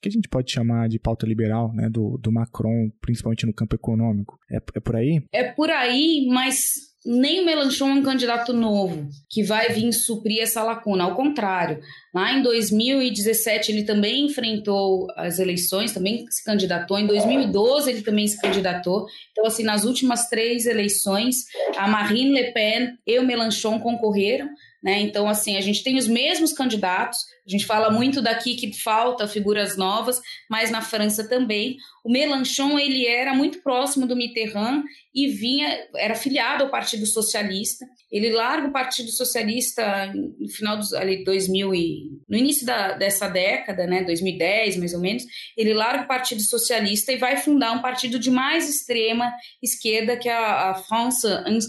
[0.00, 3.74] que a gente pode chamar de pauta liberal, né, do, do Macron, principalmente no campo
[3.74, 4.38] econômico.
[4.50, 5.22] É, é por aí?
[5.32, 10.42] É por aí, mas nem o Melanchon é um candidato novo que vai vir suprir
[10.42, 11.04] essa lacuna.
[11.04, 11.80] Ao contrário,
[12.12, 16.98] lá em 2017 ele também enfrentou as eleições, também se candidatou.
[16.98, 19.06] Em 2012 ele também se candidatou.
[19.30, 21.44] Então, assim, nas últimas três eleições,
[21.76, 24.48] a Marine Le Pen e o Melanchon concorreram.
[24.82, 25.00] Né?
[25.00, 27.18] Então, assim, a gente tem os mesmos candidatos.
[27.46, 31.76] A gente fala muito daqui que falta figuras novas, mas na França também.
[32.06, 37.84] O Mélenchon ele era muito próximo do Mitterrand e vinha, era filiado ao Partido Socialista.
[38.12, 43.26] Ele larga o Partido Socialista no final dos ali 2000 e no início da, dessa
[43.26, 45.24] década, né, 2010 mais ou menos,
[45.56, 50.28] ele larga o Partido Socialista e vai fundar um partido de mais extrema esquerda que
[50.28, 51.26] é a, a France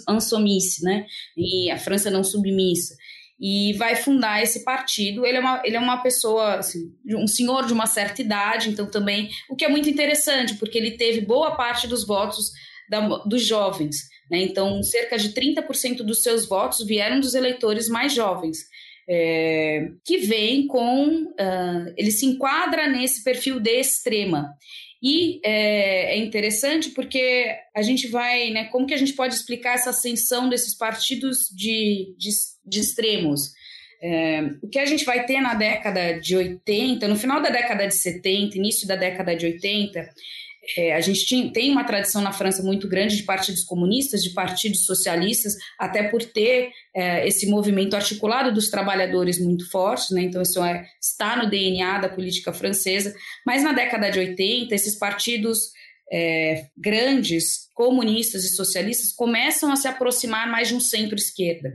[0.08, 2.96] Insoumise, né, e a França não submissa
[3.40, 5.26] e vai fundar esse partido.
[5.26, 8.90] Ele é uma, ele é uma pessoa, assim, um senhor de uma certa idade, então
[8.90, 12.52] também, o que é muito interessante, porque ele teve boa parte dos votos
[12.90, 13.98] da, dos jovens.
[14.30, 14.42] Né?
[14.42, 18.58] Então, cerca de 30% dos seus votos vieram dos eleitores mais jovens.
[19.10, 21.24] é, que vem com.
[21.24, 24.54] Uh, ele se enquadra nesse perfil de extrema.
[25.02, 28.66] E é, é, interessante porque a gente vai, né?
[28.66, 32.30] Como que a gente pode explicar essa ascensão desses partidos de, de,
[32.66, 33.54] de extremos?
[34.02, 37.88] É, o que a gente vai ter na década de 80, no final da década
[37.88, 40.10] de 70, início da década de 80,
[40.76, 44.32] é, a gente tinha, tem uma tradição na França muito grande de partidos comunistas, de
[44.32, 50.24] partidos socialistas, até por ter é, esse movimento articulado dos trabalhadores muito forte, né?
[50.24, 53.14] então isso é, está no DNA da política francesa.
[53.46, 55.72] Mas na década de 80, esses partidos
[56.12, 61.72] é, grandes, comunistas e socialistas, começam a se aproximar mais de um centro-esquerda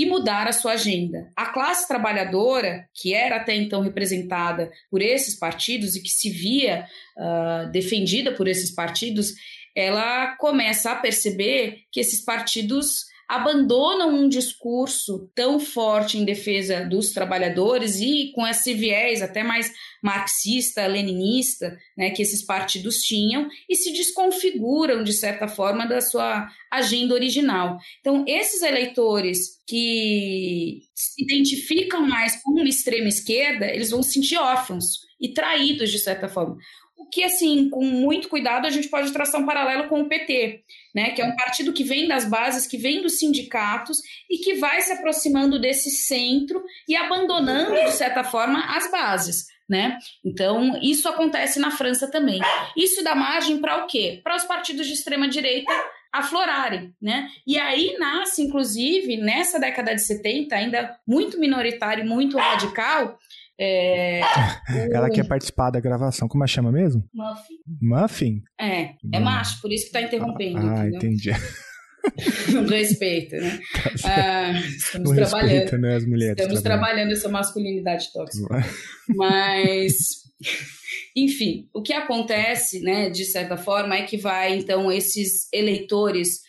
[0.00, 1.30] e mudar a sua agenda.
[1.36, 6.86] A classe trabalhadora, que era até então representada por esses partidos e que se via
[7.18, 9.34] uh, defendida por esses partidos,
[9.76, 17.12] ela começa a perceber que esses partidos abandonam um discurso tão forte em defesa dos
[17.12, 23.76] trabalhadores e com esse viés até mais marxista, leninista, né, que esses partidos tinham e
[23.76, 27.78] se desconfiguram de certa forma da sua agenda original.
[28.00, 34.38] Então, esses eleitores que se identificam mais com uma extrema esquerda, eles vão se sentir
[34.38, 34.86] órfãos
[35.20, 36.56] e traídos de certa forma
[37.10, 40.62] que, assim, com muito cuidado, a gente pode traçar um paralelo com o PT,
[40.94, 41.10] né?
[41.10, 44.80] Que é um partido que vem das bases, que vem dos sindicatos e que vai
[44.80, 49.46] se aproximando desse centro e abandonando, de certa forma, as bases.
[49.68, 49.98] Né?
[50.24, 52.40] Então, isso acontece na França também.
[52.76, 54.20] Isso dá margem para o quê?
[54.24, 55.72] Para os partidos de extrema direita
[56.12, 57.28] aflorarem, né?
[57.46, 63.16] E aí nasce, inclusive, nessa década de 70, ainda muito minoritário, muito radical,
[63.60, 64.20] é,
[64.90, 65.12] ela o...
[65.12, 66.26] quer participar da gravação.
[66.26, 67.04] Como ela chama mesmo?
[67.12, 67.54] Muffin.
[67.82, 68.42] Muffin?
[68.58, 70.58] É, é macho, por isso que tá interrompendo.
[70.58, 70.96] Ah, entendeu?
[70.96, 71.30] entendi.
[72.52, 73.60] Não respeita, né?
[74.00, 75.50] Tá ah, estamos Não trabalhando.
[75.50, 76.38] Respeita, né, as mulheres.
[76.38, 78.64] Estamos trabalhando essa masculinidade tóxica.
[79.08, 79.96] Mas,
[81.16, 86.40] enfim, o que acontece, né, de certa forma, é que vai, então, esses eleitores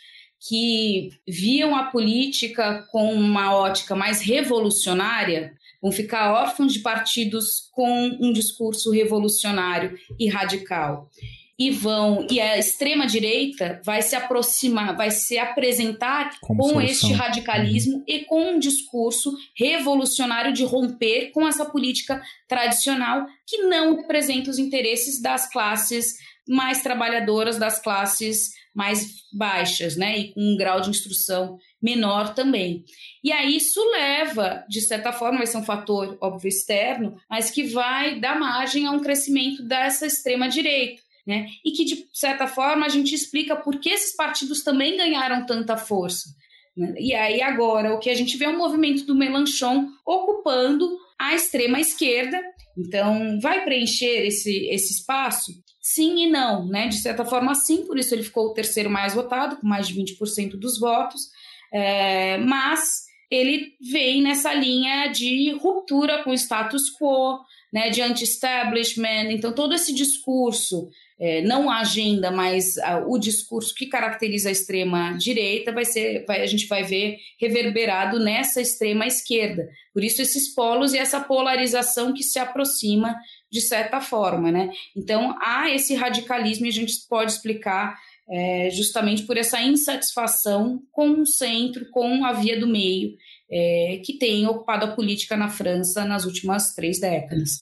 [0.47, 8.17] que viam a política com uma ótica mais revolucionária, vão ficar órfãos de partidos com
[8.19, 11.09] um discurso revolucionário e radical.
[11.57, 16.89] E vão e a extrema direita vai se aproximar, vai se apresentar Como com solução.
[16.89, 18.03] este radicalismo uhum.
[18.07, 24.57] e com um discurso revolucionário de romper com essa política tradicional que não representa os
[24.57, 26.15] interesses das classes
[26.47, 32.83] mais trabalhadoras, das classes mais baixas, né, e com um grau de instrução menor também.
[33.23, 37.63] E aí isso leva, de certa forma, vai ser um fator óbvio externo, mas que
[37.63, 41.01] vai dar margem a um crescimento dessa extrema direita.
[41.25, 41.47] Né?
[41.63, 45.77] E que, de certa forma, a gente explica por que esses partidos também ganharam tanta
[45.77, 46.29] força.
[46.75, 46.95] Né?
[46.97, 51.35] E aí, agora, o que a gente vê é um movimento do Melanchon ocupando a
[51.35, 52.41] extrema esquerda.
[52.75, 55.51] Então, vai preencher esse, esse espaço?
[55.79, 56.87] Sim e não, né?
[56.87, 59.95] De certa forma, sim, por isso ele ficou o terceiro mais votado, com mais de
[59.95, 61.29] 20% dos votos.
[61.73, 67.39] É, mas ele vem nessa linha de ruptura com o status quo,
[67.71, 69.31] né, de anti-establishment.
[69.31, 74.51] Então, todo esse discurso, é, não a agenda, mas a, o discurso que caracteriza a
[74.51, 79.69] extrema-direita, vai ser, vai, a gente vai ver reverberado nessa extrema-esquerda.
[79.93, 83.15] Por isso, esses polos e essa polarização que se aproxima
[83.49, 84.51] de certa forma.
[84.51, 84.71] Né?
[84.95, 87.97] Então, há esse radicalismo e a gente pode explicar
[88.31, 93.17] é, justamente por essa insatisfação com o centro, com a via do meio,
[93.51, 97.59] é, que tem ocupado a política na França nas últimas três décadas.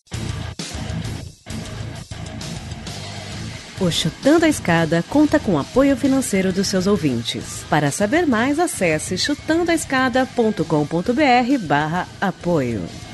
[3.82, 7.64] O Chutando a Escada conta com apoio financeiro dos seus ouvintes.
[7.70, 13.09] Para saber mais, acesse chutandoaescada.com.br barra apoio.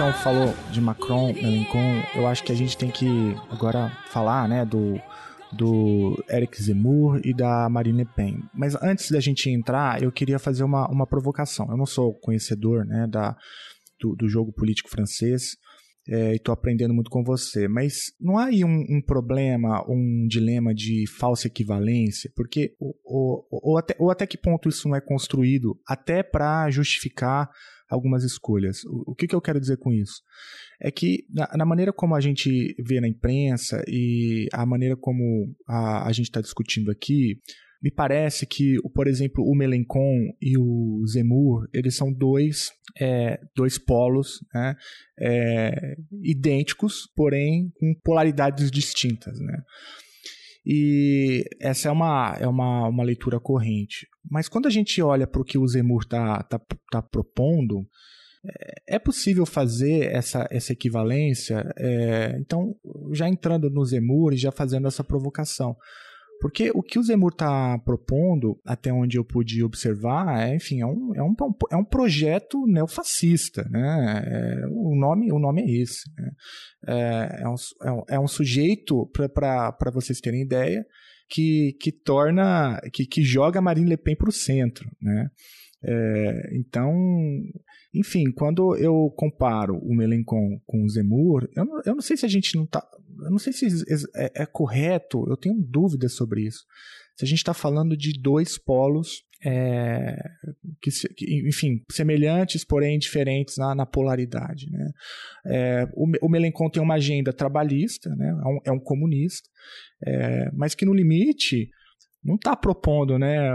[0.00, 4.64] Então falou de Macron, Melanchon, eu acho que a gente tem que agora falar, né,
[4.64, 4.98] do
[5.52, 8.38] do Eric Zemmour e da Marine Le Pen.
[8.54, 11.66] Mas antes da gente entrar, eu queria fazer uma, uma provocação.
[11.68, 13.36] Eu não sou conhecedor né, da,
[14.00, 15.58] do, do jogo político francês,
[16.08, 17.68] é, e estou aprendendo muito com você.
[17.68, 22.32] Mas não há aí um, um, problema, um dilema de falsa equivalência?
[22.34, 26.70] Porque ou, ou, ou, até, ou até que ponto isso não é construído até para
[26.70, 27.50] justificar
[27.90, 28.84] algumas escolhas.
[28.84, 30.22] O, o que, que, eu quero dizer com isso?
[30.80, 35.54] É que na, na, maneira como a gente vê na imprensa e a maneira como
[35.68, 37.38] a, a gente está discutindo aqui,
[37.82, 42.70] me parece que, por exemplo, o Melencon e o Zemur, eles são dois,
[43.00, 44.76] é, dois polos né,
[45.18, 49.40] é, idênticos, porém com polaridades distintas.
[49.40, 49.62] Né?
[50.64, 54.06] E essa é uma, é uma, uma leitura corrente.
[54.30, 57.86] Mas quando a gente olha para o que o Zemur está tá, tá propondo,
[58.44, 61.64] é, é possível fazer essa, essa equivalência?
[61.78, 62.74] É, então,
[63.12, 65.76] já entrando no Zemur e já fazendo essa provocação.
[66.40, 70.86] Porque o que o Zemur está propondo, até onde eu pude observar, é, enfim, é
[70.86, 71.34] um, é um,
[71.70, 73.62] é um projeto neofascista.
[73.70, 74.22] Né?
[74.26, 76.10] É, o, nome, o nome é esse.
[76.16, 76.30] Né?
[76.88, 80.82] É, é, um, é, é um sujeito, para vocês terem ideia,
[81.28, 84.90] que, que torna, que, que joga Marine Le Pen para o centro.
[85.00, 85.28] Né?
[85.82, 86.92] É, então,
[87.94, 92.26] enfim, quando eu comparo o Melencon com o Zemur, eu não, eu não sei se
[92.26, 92.86] a gente não está
[93.22, 93.66] eu não sei se
[94.14, 96.64] é, é correto, eu tenho dúvidas sobre isso.
[97.16, 100.16] Se a gente está falando de dois polos, é,
[100.80, 104.70] que, que, enfim, semelhantes, porém diferentes na, na polaridade.
[104.70, 104.90] Né?
[105.46, 108.28] É, o, o Melencon tem uma agenda trabalhista, né?
[108.28, 109.48] é, um, é um comunista,
[110.06, 111.68] é, mas que no limite
[112.22, 113.50] não está propondo, né?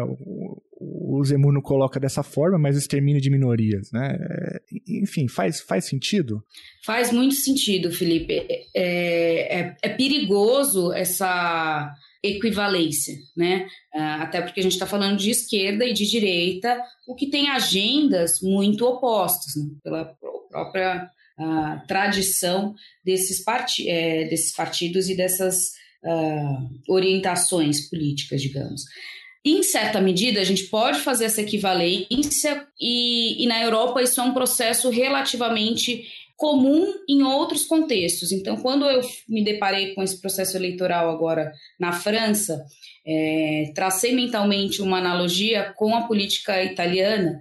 [0.88, 4.18] O Zemur não coloca dessa forma, mas o extermínio de minorias, né?
[4.20, 6.44] É, enfim, faz, faz sentido?
[6.84, 8.34] Faz muito sentido, Felipe.
[8.76, 13.68] É, é, é perigoso essa equivalência, né?
[13.94, 17.50] Ah, até porque a gente está falando de esquerda e de direita, o que tem
[17.50, 19.70] agendas muito opostas, né?
[19.84, 20.06] pela
[20.50, 21.10] própria
[21.40, 22.74] uh, tradição
[23.04, 23.44] desses,
[23.86, 25.72] é, desses partidos e dessas
[26.04, 28.84] uh, orientações políticas, digamos.
[29.46, 34.24] Em certa medida, a gente pode fazer essa equivalência, e, e na Europa isso é
[34.24, 36.04] um processo relativamente
[36.36, 38.32] comum em outros contextos.
[38.32, 42.66] Então, quando eu me deparei com esse processo eleitoral agora na França,
[43.06, 47.39] é, tracei mentalmente uma analogia com a política italiana,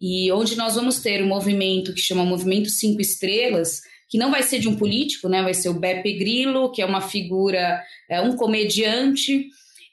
[0.00, 4.42] e onde nós vamos ter um movimento que chama Movimento Cinco Estrelas, que não vai
[4.42, 5.42] ser de um político, né?
[5.42, 7.80] Vai ser o Beppe Grillo, que é uma figura,
[8.10, 9.48] é um comediante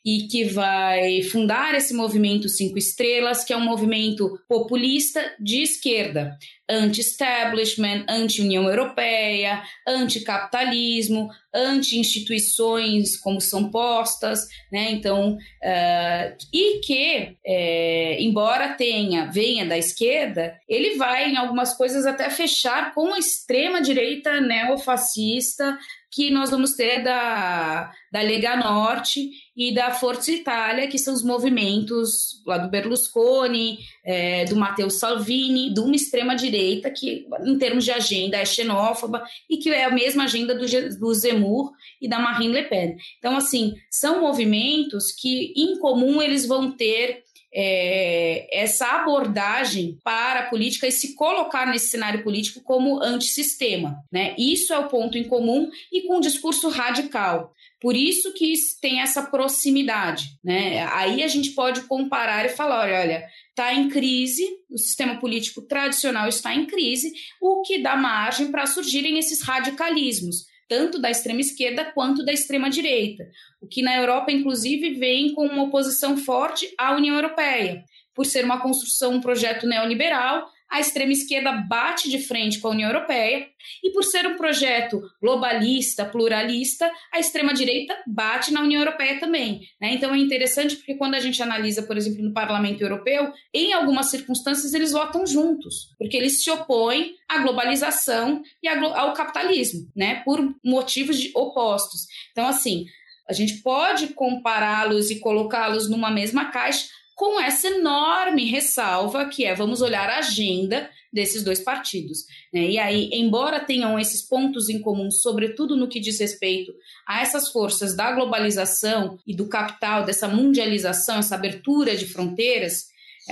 [0.05, 6.37] e que vai fundar esse movimento Cinco Estrelas, que é um movimento populista de esquerda,
[6.69, 14.91] anti-establishment, anti-União Europeia, anti-capitalismo, anti-instituições como são postas, né?
[14.91, 22.05] Então, uh, e que, é, embora tenha, venha da esquerda, ele vai em algumas coisas
[22.05, 25.77] até fechar com a extrema-direita neofascista
[26.11, 31.23] que nós vamos ter da, da Lega Norte e da Forza Itália, que são os
[31.23, 37.91] movimentos lá do Berlusconi, é, do Matteo Salvini, de uma extrema-direita que, em termos de
[37.91, 40.65] agenda, é xenófoba e que é a mesma agenda do,
[40.97, 42.97] do Zemmour e da Marine Le Pen.
[43.19, 47.23] Então, assim, são movimentos que, em comum, eles vão ter
[47.53, 54.03] é, essa abordagem para a política e se colocar nesse cenário político como antissistema.
[54.11, 54.35] Né?
[54.37, 57.53] Isso é o ponto em comum e com um discurso radical.
[57.81, 60.37] Por isso que tem essa proximidade.
[60.43, 60.85] Né?
[60.91, 65.61] Aí a gente pode comparar e falar: olha, olha, está em crise, o sistema político
[65.61, 71.41] tradicional está em crise, o que dá margem para surgirem esses radicalismos tanto da extrema
[71.41, 73.27] esquerda quanto da extrema direita,
[73.59, 78.45] o que na Europa, inclusive, vem com uma oposição forte à União Europeia, por ser
[78.45, 83.47] uma construção, um projeto neoliberal a extrema esquerda bate de frente com a União Europeia
[83.83, 89.61] e, por ser um projeto globalista, pluralista, a extrema direita bate na União Europeia também.
[89.81, 89.93] Né?
[89.93, 94.09] Então é interessante porque quando a gente analisa, por exemplo, no Parlamento Europeu, em algumas
[94.09, 100.21] circunstâncias eles votam juntos, porque eles se opõem à globalização e ao capitalismo, né?
[100.23, 102.07] por motivos de opostos.
[102.31, 102.85] Então, assim,
[103.29, 106.87] a gente pode compará-los e colocá-los numa mesma caixa,
[107.19, 112.19] com essa enorme ressalva que é vamos olhar a agenda desses dois partidos.
[112.53, 112.69] Né?
[112.69, 116.73] E aí, embora tenham esses pontos em comum, sobretudo no que diz respeito
[117.05, 122.85] a essas forças da globalização e do capital, dessa mundialização, essa abertura de fronteiras,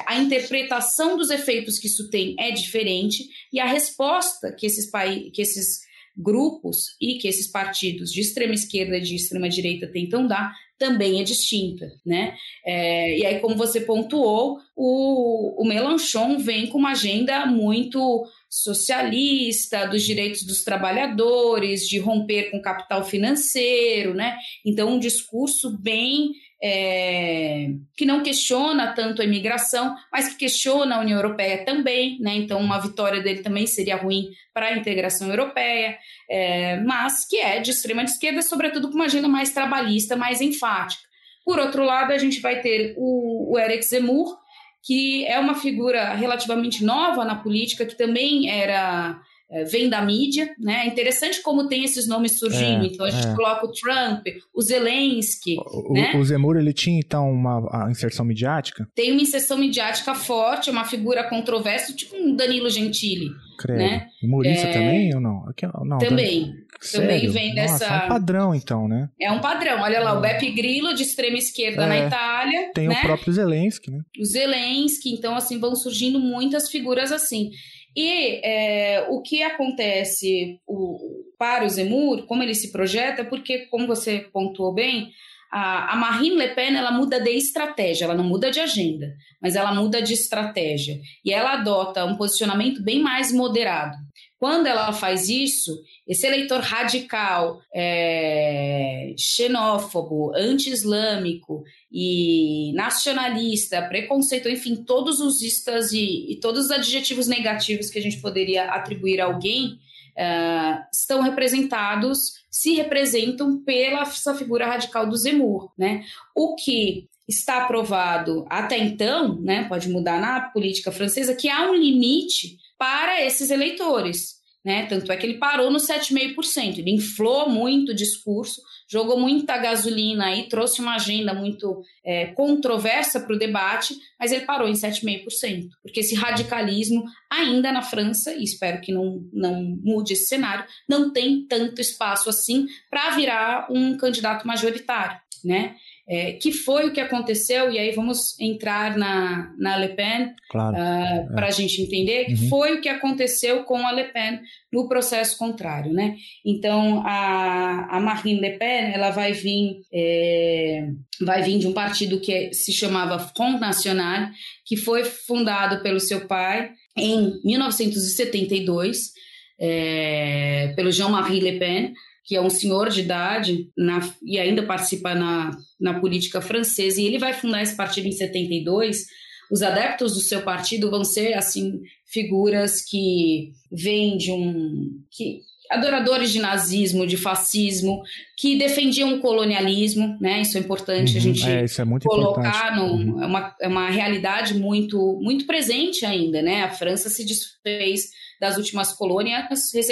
[0.06, 4.92] a interpretação dos efeitos que isso tem é diferente e a resposta que esses,
[5.34, 10.28] que esses grupos e que esses partidos de extrema esquerda e de extrema direita tentam
[10.28, 12.36] dar também é distinta, né?
[12.66, 19.86] É, e aí, como você pontuou, o, o Melanchon vem com uma agenda muito socialista,
[19.88, 24.38] dos direitos dos trabalhadores, de romper com o capital financeiro, né?
[24.66, 31.00] Então, um discurso bem é, que não questiona tanto a imigração, mas que questiona a
[31.00, 32.36] União Europeia também, né?
[32.36, 35.98] Então, uma vitória dele também seria ruim para a integração europeia,
[36.30, 41.04] é, mas que é de extrema esquerda, sobretudo com uma agenda mais trabalhista, mais enfática.
[41.46, 44.38] Por outro lado, a gente vai ter o, o Eric Zemmour,
[44.84, 49.20] que é uma figura relativamente nova na política, que também era
[49.66, 50.84] vem da mídia, né?
[50.84, 52.84] É interessante como tem esses nomes surgindo.
[52.84, 53.36] É, então a gente é.
[53.36, 55.56] coloca o Trump, o Zelensky.
[55.58, 56.14] O, né?
[56.16, 58.88] o Zemmour ele tinha então uma inserção midiática?
[58.94, 63.30] Tem uma inserção midiática forte, uma figura controversa, tipo um Danilo Gentili.
[63.58, 63.80] Credo.
[63.80, 64.08] Né?
[64.22, 64.74] Humorista é...
[64.74, 65.48] também ou não?
[65.48, 66.68] Aqui, não também.
[66.92, 67.86] Também vem Nossa, dessa.
[67.86, 69.10] É um padrão, então, né?
[69.20, 69.82] É um padrão.
[69.82, 72.72] Olha lá, o Beppe Grillo, de extrema esquerda é, na Itália.
[72.74, 73.00] Tem né?
[73.00, 74.02] o próprio Zelensky, né?
[74.20, 77.50] O Zelensky, então, assim, vão surgindo muitas figuras assim.
[77.98, 83.88] E é, o que acontece o, para o Zemmour, como ele se projeta, porque, como
[83.88, 85.10] você pontuou bem,
[85.52, 89.56] a, a Marine Le Pen ela muda de estratégia, ela não muda de agenda, mas
[89.56, 91.00] ela muda de estratégia.
[91.26, 93.98] E ela adota um posicionamento bem mais moderado.
[94.38, 105.20] Quando ela faz isso, esse eleitor radical, é, xenófobo, anti-islâmico e nacionalista, preconceito, enfim, todos
[105.20, 109.80] os istas e, e, todos os adjetivos negativos que a gente poderia atribuir a alguém
[110.18, 116.06] uh, estão representados, se representam pela essa figura radical do Zemmour, né?
[116.34, 121.76] O que está aprovado até então, né, pode mudar na política francesa, que há um
[121.76, 124.37] limite para esses eleitores.
[124.66, 124.86] Né?
[124.88, 126.80] Tanto é que ele parou no 7,5%.
[126.80, 133.20] Ele inflou muito o discurso, jogou muita gasolina aí, trouxe uma agenda muito é, controversa
[133.20, 135.70] para o debate, mas ele parou em 7,5%.
[135.82, 141.14] Porque esse radicalismo, ainda na França, e espero que não, não mude esse cenário, não
[141.14, 145.18] tem tanto espaço assim para virar um candidato majoritário.
[145.46, 145.76] Né?
[146.10, 150.78] É, que foi o que aconteceu, e aí vamos entrar na, na Le Pen claro,
[150.78, 151.28] uh, é.
[151.36, 152.48] para a gente entender, que uhum.
[152.48, 154.40] foi o que aconteceu com a Le Pen
[154.72, 155.92] no processo contrário.
[155.92, 156.16] Né?
[156.46, 160.88] Então, a, a Marine Le Pen ela vai vir, é,
[161.20, 164.30] vai vir de um partido que se chamava Front National,
[164.66, 169.12] que foi fundado pelo seu pai em 1972,
[169.60, 171.94] é, pelo Jean-Marie Le Pen,
[172.28, 177.06] que é um senhor de idade na, e ainda participa na, na política francesa, e
[177.06, 179.06] ele vai fundar esse partido em 72.
[179.50, 185.02] Os adeptos do seu partido vão ser, assim, figuras que vêm de um.
[185.10, 185.40] Que,
[185.72, 188.02] adoradores de nazismo, de fascismo,
[188.38, 190.42] que defendiam o colonialismo, né?
[190.42, 193.24] Isso é importante uhum, a gente é, é muito colocar no, uhum.
[193.24, 196.64] é, uma, é uma realidade muito, muito presente ainda, né?
[196.64, 198.10] A França se desfez
[198.40, 199.46] das últimas colônias,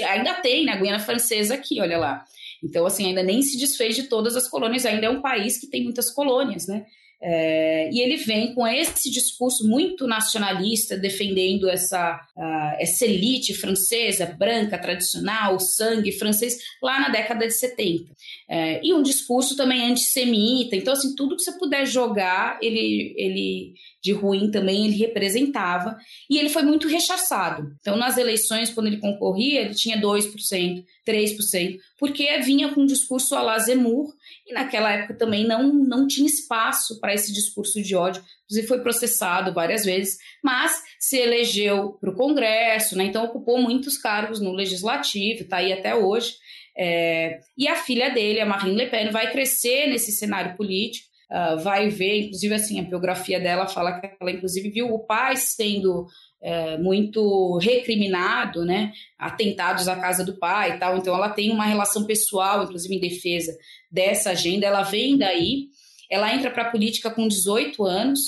[0.07, 0.73] ainda tem, né?
[0.73, 2.25] A Guiana Francesa aqui, olha lá.
[2.63, 5.67] Então, assim, ainda nem se desfez de todas as colônias, ainda é um país que
[5.67, 6.85] tem muitas colônias, né?
[7.21, 14.25] É, e ele vem com esse discurso muito nacionalista, defendendo essa, uh, essa elite francesa,
[14.37, 18.11] branca, tradicional, sangue francês, lá na década de 70.
[18.47, 20.75] É, e um discurso também antissemita.
[20.75, 23.73] Então, assim, tudo que você puder jogar, ele, ele
[24.05, 25.97] de ruim também ele representava.
[26.29, 27.75] E ele foi muito rechaçado.
[27.79, 33.35] Então, nas eleições, quando ele concorria, ele tinha 2%, 3%, porque vinha com um discurso
[33.35, 34.13] a la Zemmour,
[34.45, 38.23] e naquela época também não, não tinha espaço para esse discurso de ódio.
[38.45, 43.05] Inclusive, foi processado várias vezes, mas se elegeu para o Congresso, né?
[43.05, 46.35] então ocupou muitos cargos no Legislativo, está aí até hoje.
[46.77, 51.57] É, e a filha dele, a Marine Le Pen, vai crescer nesse cenário político, uh,
[51.59, 56.05] vai ver, inclusive assim, a biografia dela fala que ela inclusive viu o pai sendo
[56.45, 58.91] é, muito recriminado, né?
[59.17, 60.95] Atentados à casa do pai e tal.
[60.95, 63.51] Então ela tem uma relação pessoal, inclusive em defesa
[63.91, 64.67] dessa agenda.
[64.67, 65.69] Ela vem daí,
[66.07, 68.19] ela entra para a política com 18 anos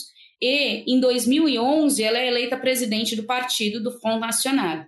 [0.42, 4.86] e em 2011 ela é eleita presidente do partido do Front National.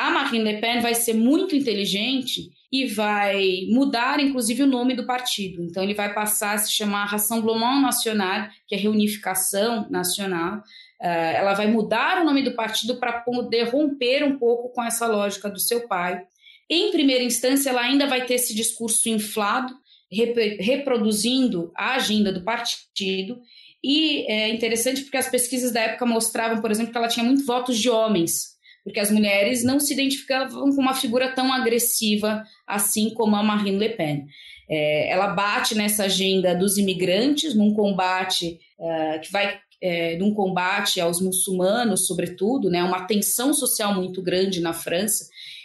[0.00, 5.04] A Marine Le Pen vai ser muito inteligente e vai mudar, inclusive, o nome do
[5.04, 5.62] partido.
[5.62, 10.60] Então, ele vai passar a se chamar Rassemblement National, que é Reunificação Nacional.
[10.98, 15.06] Uh, ela vai mudar o nome do partido para poder romper um pouco com essa
[15.06, 16.22] lógica do seu pai.
[16.70, 19.74] Em primeira instância, ela ainda vai ter esse discurso inflado,
[20.10, 23.38] rep reproduzindo a agenda do partido.
[23.84, 27.44] E é interessante porque as pesquisas da época mostravam, por exemplo, que ela tinha muitos
[27.44, 28.49] votos de homens
[28.84, 33.78] porque as mulheres não se identificavam com uma figura tão agressiva assim como a Marine
[33.78, 34.26] Le Pen.
[34.68, 41.00] É, ela bate nessa agenda dos imigrantes, num combate uh, que vai é, num combate
[41.00, 45.24] aos muçulmanos, sobretudo, né, uma tensão social muito grande na França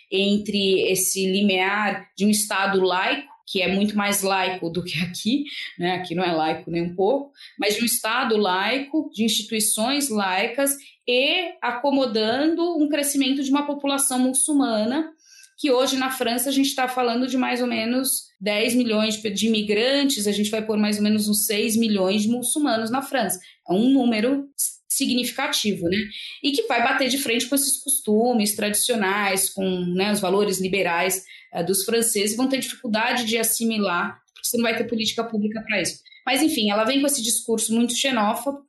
[0.09, 5.43] entre esse limiar de um Estado laico que é muito mais laico do que aqui,
[5.77, 5.93] né?
[5.93, 10.75] Aqui não é laico nem um pouco, mas de um Estado laico, de instituições laicas
[11.07, 15.11] e acomodando um crescimento de uma população muçulmana,
[15.57, 19.47] que hoje na França a gente está falando de mais ou menos 10 milhões de
[19.47, 23.39] imigrantes, a gente vai pôr mais ou menos uns 6 milhões de muçulmanos na França.
[23.69, 24.49] É um número
[24.89, 25.97] significativo, né?
[26.43, 31.23] E que vai bater de frente com esses costumes tradicionais, com né, os valores liberais
[31.53, 35.61] uh, dos franceses, vão ter dificuldade de assimilar, porque você não vai ter política pública
[35.61, 35.99] para isso.
[36.25, 38.59] Mas, enfim, ela vem com esse discurso muito xenófobo,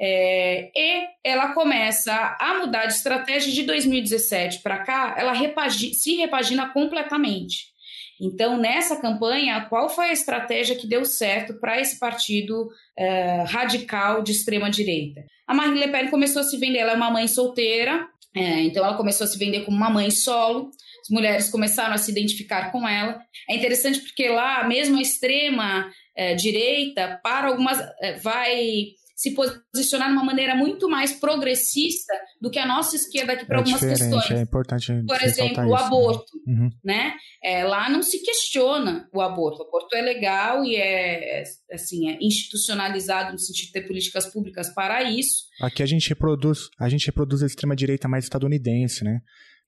[0.00, 6.16] é, e ela começa a mudar de estratégia de 2017 para cá, ela repagi se
[6.16, 7.72] repagina completamente.
[8.20, 14.22] Então, nessa campanha, qual foi a estratégia que deu certo para esse partido uh, radical
[14.22, 15.24] de extrema direita?
[15.46, 18.84] A Marine Le Pen começou a se vender, ela é uma mãe solteira, é, então
[18.84, 20.70] ela começou a se vender como uma mãe solo.
[21.02, 23.20] As mulheres começaram a se identificar com ela.
[23.48, 30.08] É interessante porque lá, mesmo a extrema é, direita, para algumas, é, vai se posicionar
[30.08, 33.80] de uma maneira muito mais progressista do que a nossa esquerda aqui para é algumas
[33.80, 34.30] questões.
[34.32, 34.92] É importante.
[35.06, 36.68] Por exemplo, o aborto, uhum.
[36.82, 37.14] né?
[37.40, 39.62] É, lá não se questiona o aborto.
[39.62, 44.74] O aborto é legal e é assim é institucionalizado no sentido de ter políticas públicas
[44.74, 45.44] para isso.
[45.60, 49.20] Aqui a gente reproduz, a gente reproduz a extrema direita mais estadunidense, né?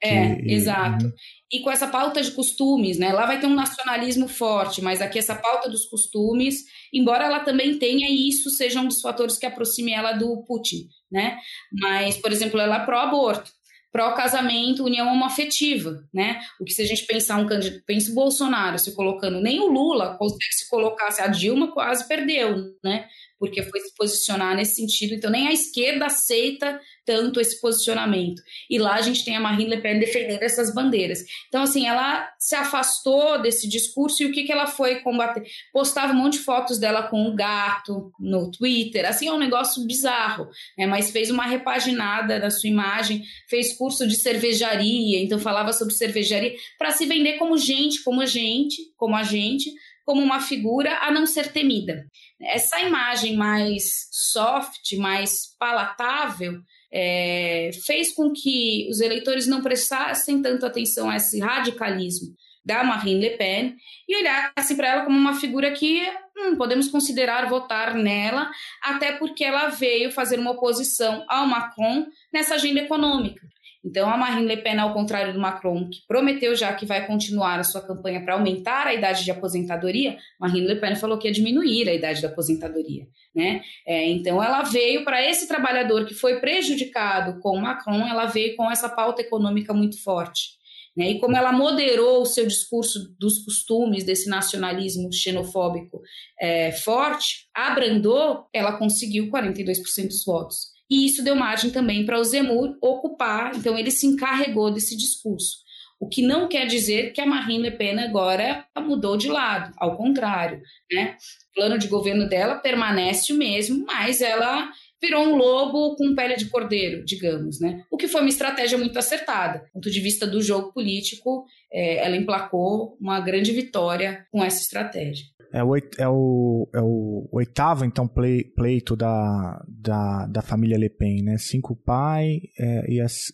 [0.03, 1.07] É, que, exato.
[1.07, 1.12] Uhum.
[1.53, 3.12] E com essa pauta de costumes, né?
[3.12, 7.78] Lá vai ter um nacionalismo forte, mas aqui essa pauta dos costumes, embora ela também
[7.78, 11.38] tenha, e isso seja um dos fatores que aproxime ela do Putin, né?
[11.72, 13.51] Mas, por exemplo, ela é pró-aborto,
[13.92, 16.40] pró-casamento, união homoafetiva, né?
[16.61, 19.68] O que se a gente pensar um candidato, pensa o Bolsonaro se colocando, nem o
[19.68, 23.07] Lula consegue se colocar, se a Dilma quase perdeu, né?
[23.45, 28.42] Porque foi se posicionar nesse sentido, então nem a esquerda aceita tanto esse posicionamento.
[28.68, 31.24] E lá a gente tem a Marine Le Pen defendendo essas bandeiras.
[31.49, 35.42] Então, assim, ela se afastou desse discurso e o que, que ela foi combater?
[35.72, 39.86] Postava um monte de fotos dela com um gato no Twitter, assim, é um negócio
[39.86, 40.86] bizarro, né?
[40.86, 46.55] mas fez uma repaginada da sua imagem, fez curso de cervejaria, então falava sobre cervejaria,
[46.78, 49.70] para se vender como gente, como gente, como a gente,
[50.05, 52.07] como uma figura a não ser temida.
[52.47, 56.61] Essa imagem mais soft, mais palatável,
[56.92, 62.34] é, fez com que os eleitores não prestassem tanto atenção a esse radicalismo
[62.64, 63.76] da Marine Le Pen
[64.09, 66.01] e olhassem para ela como uma figura que
[66.36, 68.51] hum, podemos considerar votar nela,
[68.82, 73.53] até porque ela veio fazer uma oposição ao Macron nessa agenda econômica.
[73.85, 77.61] Então, a Marine Le Pen, ao contrário do Macron, que prometeu já que vai continuar
[77.61, 81.32] a sua campanha para aumentar a idade de aposentadoria, Marine Le Pen falou que ia
[81.32, 83.07] diminuir a idade da aposentadoria.
[83.35, 83.61] Né?
[83.87, 88.57] É, então, ela veio para esse trabalhador que foi prejudicado com o Macron, ela veio
[88.57, 90.55] com essa pauta econômica muito forte.
[90.97, 91.11] Né?
[91.11, 96.01] E como ela moderou o seu discurso dos costumes, desse nacionalismo xenofóbico
[96.41, 100.74] é, forte, abrandou, ela conseguiu 42% dos votos.
[100.91, 105.64] E isso deu margem também para o Zemmour ocupar, então ele se encarregou desse discurso.
[105.99, 109.97] O que não quer dizer que a Marine Le Pen agora mudou de lado, ao
[109.97, 110.61] contrário,
[110.93, 111.16] né?
[111.51, 114.70] O plano de governo dela permanece o mesmo, mas ela
[115.01, 117.84] virou um lobo com pele de cordeiro, digamos, né?
[117.90, 119.61] O que foi uma estratégia muito acertada.
[119.61, 124.61] Do ponto de vista do jogo político, é, ela emplacou uma grande vitória com essa
[124.62, 125.26] estratégia.
[125.53, 131.22] É o, é o, é o oitavo, então, pleito da, da, da família Le Pen,
[131.22, 131.38] né?
[131.38, 133.26] Cinco pai é, e as,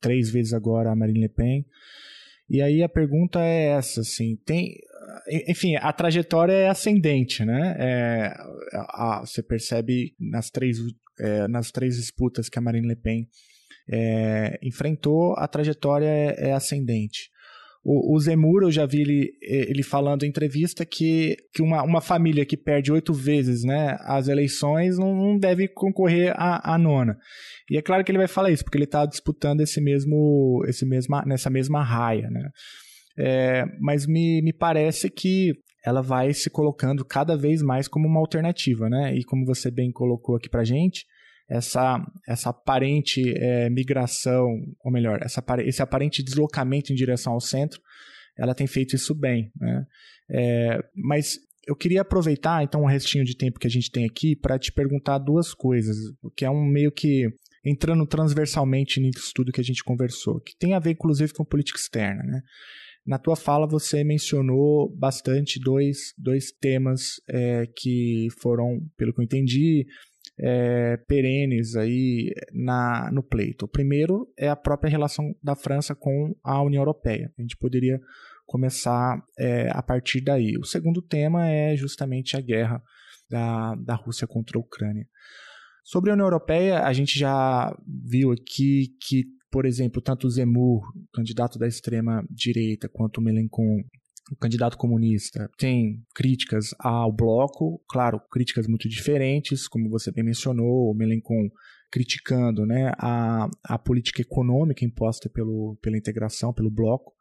[0.00, 1.64] três vezes agora a Marine Le Pen.
[2.50, 4.74] E aí a pergunta é essa, assim, tem...
[5.48, 7.76] Enfim, a trajetória é ascendente, né?
[7.78, 8.34] É,
[8.72, 10.78] a, você percebe nas três,
[11.20, 13.26] é, nas três disputas que a Marine Le Pen
[13.90, 17.30] é, enfrentou, a trajetória é, é ascendente.
[17.84, 22.00] O, o Zemur, eu já vi ele, ele falando em entrevista que, que uma, uma
[22.00, 27.16] família que perde oito vezes né, as eleições não, não deve concorrer à, à nona.
[27.70, 30.84] E é claro que ele vai falar isso, porque ele está disputando esse mesmo, esse
[30.84, 32.28] mesma, nessa mesma raia.
[32.30, 32.50] Né?
[33.18, 35.54] É, mas me, me parece que
[35.84, 39.14] ela vai se colocando cada vez mais como uma alternativa, né?
[39.14, 41.06] E como você bem colocou aqui pra gente,
[41.48, 44.48] essa, essa aparente é, migração,
[44.84, 47.80] ou melhor, essa, esse aparente deslocamento em direção ao centro,
[48.36, 49.50] ela tem feito isso bem.
[49.58, 49.84] Né?
[50.30, 54.36] É, mas eu queria aproveitar então o restinho de tempo que a gente tem aqui
[54.36, 55.96] para te perguntar duas coisas,
[56.36, 57.28] que é um meio que
[57.64, 61.78] entrando transversalmente nisso tudo que a gente conversou, que tem a ver inclusive com política
[61.78, 62.40] externa, né?
[63.08, 69.24] Na tua fala você mencionou bastante dois, dois temas é, que foram, pelo que eu
[69.24, 69.86] entendi,
[70.38, 73.64] é, perenes aí na, no pleito.
[73.64, 77.32] O primeiro é a própria relação da França com a União Europeia.
[77.38, 77.98] A gente poderia
[78.44, 80.58] começar é, a partir daí.
[80.58, 82.82] O segundo tema é justamente a guerra
[83.30, 85.06] da, da Rússia contra a Ucrânia.
[85.82, 90.82] Sobre a União Europeia, a gente já viu aqui que, por exemplo, tanto Zemmour,
[91.12, 93.82] candidato da extrema direita, quanto Melencon,
[94.30, 100.90] o candidato comunista, tem críticas ao bloco, claro, críticas muito diferentes, como você bem mencionou,
[100.90, 101.48] o Melencon
[101.90, 107.12] criticando né, a, a política econômica imposta pelo, pela integração, pelo bloco,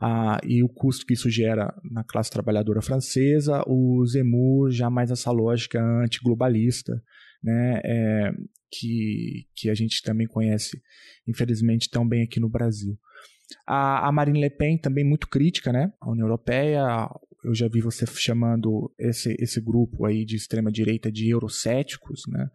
[0.00, 5.10] ah, e o custo que isso gera na classe trabalhadora francesa, o Zemmour já mais
[5.10, 7.00] essa lógica antiglobalista,
[7.42, 8.32] né, é,
[8.70, 10.80] que, que a gente também conhece,
[11.26, 12.98] infelizmente, tão bem aqui no Brasil.
[13.66, 17.08] A, a Marine Le Pen também muito crítica, né, à União Europeia,
[17.42, 22.48] eu já vi você chamando esse, esse grupo aí de extrema direita de eurocéticos, né,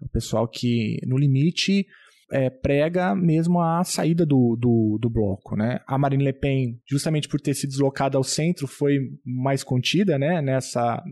[0.00, 1.86] o pessoal que, no limite,
[2.32, 5.54] é, prega mesmo a saída do, do, do, bloco.
[5.54, 5.80] Né?
[5.86, 10.40] A Marine Le Pen, justamente por ter se deslocado ao centro, foi mais contida né,
[10.40, 11.02] nessa.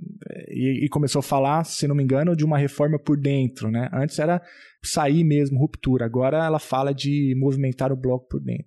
[0.49, 3.71] E, e, começou a falar, se não me engano, de uma reforma por dentro.
[3.71, 3.91] Né?
[3.93, 4.41] Antes era
[4.83, 6.07] sair mesmo, ruptura.
[6.07, 8.65] Agora ela fala de movimentar o bloco por dentro.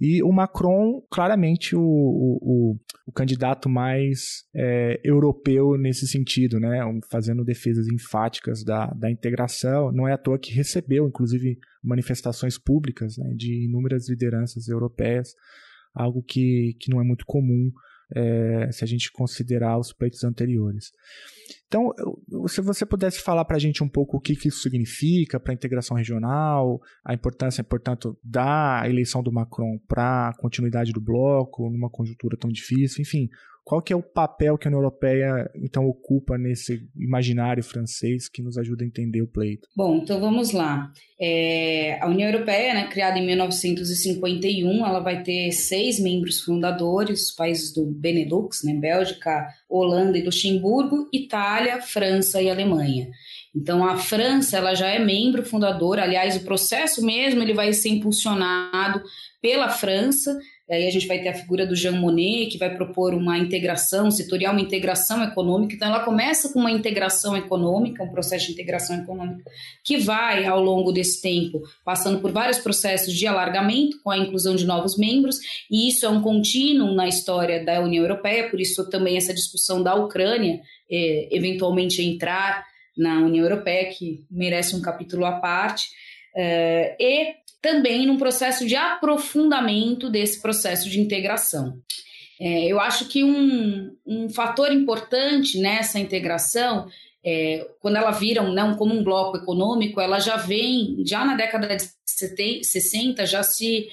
[0.00, 2.76] E o Macron, claramente, o, o,
[3.06, 6.78] o candidato mais é, europeu nesse sentido, né?
[7.10, 9.92] fazendo defesas enfáticas da, da integração.
[9.92, 15.34] Não é à toa que recebeu, inclusive, manifestações públicas né, de inúmeras lideranças europeias,
[15.94, 17.70] algo que, que não é muito comum
[18.14, 20.92] é, se a gente considerar os pleitos anteriores.
[21.66, 21.92] Então,
[22.48, 25.52] se você pudesse falar para a gente um pouco o que, que isso significa para
[25.52, 31.70] a integração regional, a importância, portanto, da eleição do Macron para a continuidade do bloco,
[31.70, 33.28] numa conjuntura tão difícil, enfim,
[33.70, 38.42] qual que é o papel que a União Europeia então ocupa nesse imaginário francês que
[38.42, 39.68] nos ajuda a entender o pleito?
[39.76, 40.90] Bom, então vamos lá.
[41.20, 47.30] É, a União Europeia, né, criada em 1951, ela vai ter seis membros fundadores, os
[47.30, 53.08] países do Benelux, né, Bélgica, Holanda e Luxemburgo, Itália, França e Alemanha.
[53.54, 57.90] Então a França ela já é membro fundador, aliás o processo mesmo ele vai ser
[57.90, 59.00] impulsionado
[59.40, 60.36] pela França
[60.70, 64.10] Aí a gente vai ter a figura do Jean Monnet, que vai propor uma integração
[64.10, 65.74] setorial, uma integração econômica.
[65.74, 69.50] Então, ela começa com uma integração econômica, um processo de integração econômica,
[69.84, 74.54] que vai, ao longo desse tempo, passando por vários processos de alargamento, com a inclusão
[74.54, 75.38] de novos membros,
[75.70, 79.82] e isso é um contínuo na história da União Europeia, por isso também essa discussão
[79.82, 80.60] da Ucrânia,
[80.90, 82.64] é, eventualmente entrar
[82.96, 85.88] na União Europeia, que merece um capítulo à parte.
[86.34, 91.78] É, e também num processo de aprofundamento desse processo de integração.
[92.40, 96.88] É, eu acho que um, um fator importante nessa integração
[97.22, 101.34] é, quando ela vira um, não, como um bloco econômico, ela já vem, já na
[101.34, 101.86] década de
[102.64, 103.88] 60, já se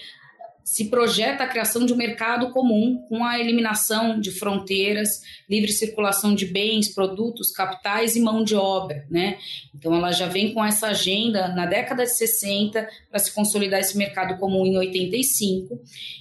[0.67, 6.35] se projeta a criação de um mercado comum com a eliminação de fronteiras, livre circulação
[6.35, 9.37] de bens, produtos, capitais e mão de obra, né?
[9.73, 13.97] Então ela já vem com essa agenda na década de 60 para se consolidar esse
[13.97, 15.79] mercado comum em 85.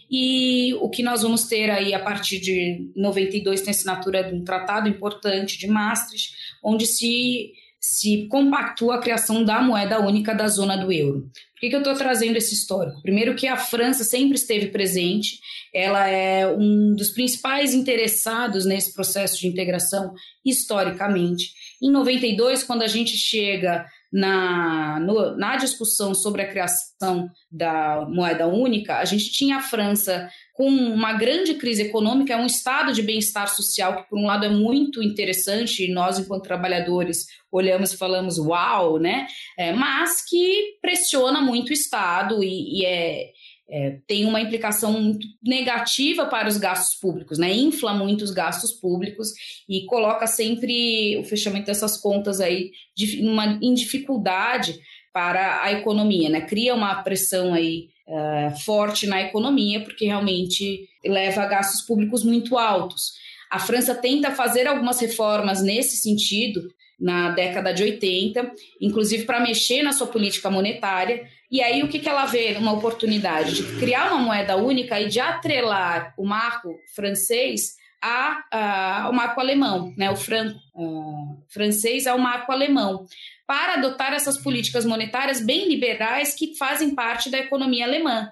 [0.08, 4.32] E o que nós vamos ter aí a partir de 92 tem a assinatura de
[4.32, 10.48] um tratado importante de Maastricht, onde se se compactua a criação da moeda única da
[10.48, 11.30] zona do euro.
[11.56, 13.00] Por que, que eu estou trazendo esse histórico?
[13.00, 15.40] Primeiro que a França sempre esteve presente,
[15.72, 20.12] ela é um dos principais interessados nesse processo de integração
[20.44, 21.54] historicamente.
[21.82, 23.86] Em 92, quando a gente chega
[24.16, 30.30] na, no, na discussão sobre a criação da moeda única, a gente tinha a França
[30.54, 34.46] com uma grande crise econômica, é um estado de bem-estar social que, por um lado,
[34.46, 39.26] é muito interessante, e nós, enquanto trabalhadores, olhamos e falamos, uau, né?
[39.58, 43.32] É, mas que pressiona muito o Estado e, e é,
[43.68, 47.52] é, tem uma implicação muito negativa para os gastos públicos, né?
[47.52, 49.28] Infla muito os gastos públicos
[49.68, 54.78] e coloca sempre o fechamento dessas contas aí de, uma, em dificuldade
[55.12, 56.42] para a economia, né?
[56.42, 62.56] Cria uma pressão aí uh, forte na economia, porque realmente leva a gastos públicos muito
[62.56, 63.14] altos.
[63.50, 69.82] A França tenta fazer algumas reformas nesse sentido na década de 80, inclusive para mexer
[69.82, 71.26] na sua política monetária.
[71.50, 72.56] E aí o que, que ela vê?
[72.58, 79.02] Uma oportunidade de criar uma moeda única e de atrelar o marco francês a, a,
[79.02, 80.10] ao marco alemão, né?
[80.10, 83.06] o franco uh, francês ao marco alemão
[83.46, 88.30] para adotar essas políticas monetárias bem liberais que fazem parte da economia alemã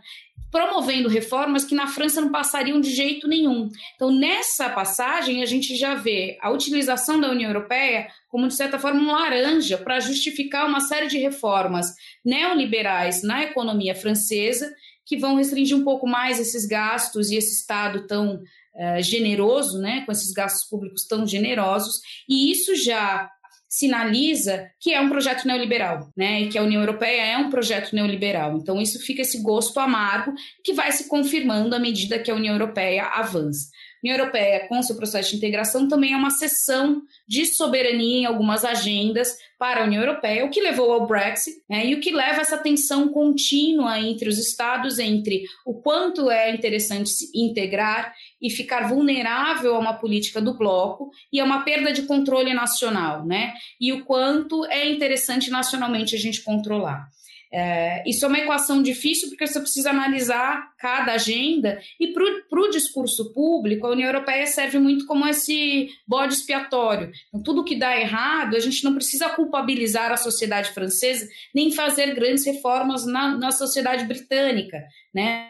[0.55, 3.69] promovendo reformas que na França não passariam de jeito nenhum.
[3.97, 8.79] Então, nessa passagem, a gente já vê a utilização da União Europeia como, de certa
[8.79, 11.89] forma, um laranja para justificar uma série de reformas
[12.25, 14.73] neoliberais na economia francesa
[15.05, 20.03] que vão restringir um pouco mais esses gastos e esse Estado tão uh, generoso, né,
[20.07, 23.29] com esses gastos públicos tão generosos, e isso já
[23.77, 26.43] sinaliza que é um projeto neoliberal, né?
[26.43, 28.57] E que a União Europeia é um projeto neoliberal.
[28.57, 32.55] Então, isso fica esse gosto amargo que vai se confirmando à medida que a União
[32.55, 33.69] Europeia avança.
[34.05, 38.63] União Europeia, com seu processo de integração, também é uma cessão de soberania em algumas
[38.63, 42.39] agendas para a União Europeia, o que levou ao Brexit, né, e o que leva
[42.39, 48.51] a essa tensão contínua entre os Estados, entre o quanto é interessante se integrar e
[48.51, 53.55] ficar vulnerável a uma política do bloco e a uma perda de controle nacional, né,
[53.81, 57.09] e o quanto é interessante nacionalmente a gente controlar.
[57.57, 62.69] É, isso é uma equação difícil porque você precisa analisar cada agenda e para o
[62.69, 67.13] discurso público, a União Europeia serve muito como esse bode expiatório.
[67.29, 72.13] Então, tudo que dá errado, a gente não precisa culpabilizar a sociedade francesa nem fazer
[72.13, 74.83] grandes reformas na, na sociedade britânica.
[75.15, 75.49] Né?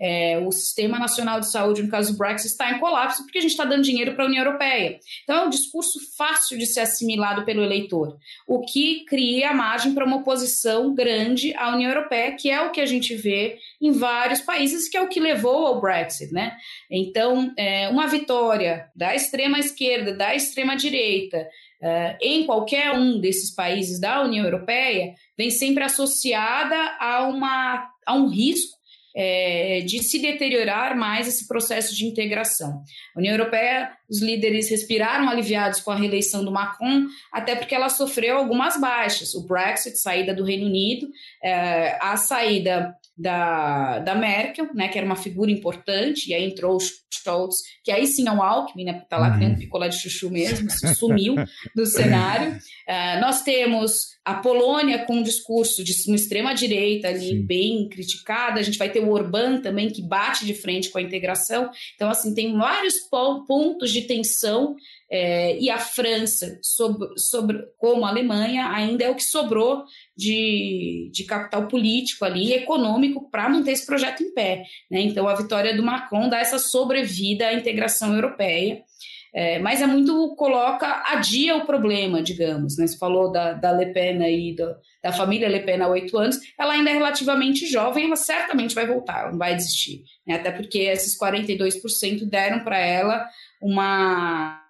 [0.00, 3.40] É, o Sistema Nacional de Saúde, no caso do Brexit, está em colapso porque a
[3.40, 4.98] gente está dando dinheiro para a União Europeia.
[5.22, 8.16] Então, é um discurso fácil de ser assimilado pelo eleitor,
[8.46, 12.80] o que cria margem para uma oposição grande à União Europeia, que é o que
[12.80, 16.32] a gente vê em vários países, que é o que levou ao Brexit.
[16.32, 16.56] Né?
[16.90, 21.46] Então, é, uma vitória da extrema esquerda, da extrema direita,
[21.84, 28.14] Uh, em qualquer um desses países da União Europeia, vem sempre associada a, uma, a
[28.14, 28.78] um risco
[29.14, 32.82] é, de se deteriorar mais esse processo de integração.
[33.14, 37.88] A União Europeia, os líderes respiraram aliviados com a reeleição do Macron, até porque ela
[37.88, 39.34] sofreu algumas baixas.
[39.34, 41.08] O Brexit, saída do Reino Unido,
[41.42, 46.76] é, a saída da, da Merkel, né, que era uma figura importante, e aí entrou
[46.76, 49.56] o Scholz, que aí sim é um Alckmin, né, tá lá uhum.
[49.56, 51.36] picolé de chuchu mesmo, sumiu
[51.74, 52.52] do cenário.
[52.52, 57.46] Uh, nós temos a Polônia com um discurso de uma extrema-direita ali sim.
[57.46, 61.02] bem criticada, a gente vai ter o Orbán também, que bate de frente com a
[61.02, 61.70] integração.
[61.94, 62.94] Então, assim, tem vários
[63.46, 64.74] pontos de tensão
[65.16, 69.84] é, e a França, sobre, sobre, como a Alemanha, ainda é o que sobrou
[70.16, 74.64] de, de capital político ali, econômico, para manter esse projeto em pé.
[74.90, 75.02] Né?
[75.02, 78.82] Então, a vitória do Macron dá essa sobrevida à integração europeia.
[79.32, 82.76] É, mas é muito coloca, adia o problema, digamos.
[82.76, 82.84] Né?
[82.84, 86.40] Você falou da, da Le Pen aí, do, da família Le Pen há oito anos,
[86.58, 90.02] ela ainda é relativamente jovem, ela certamente vai voltar, não vai desistir.
[90.26, 90.34] Né?
[90.34, 93.26] Até porque esses 42% deram para ela
[93.60, 94.63] uma,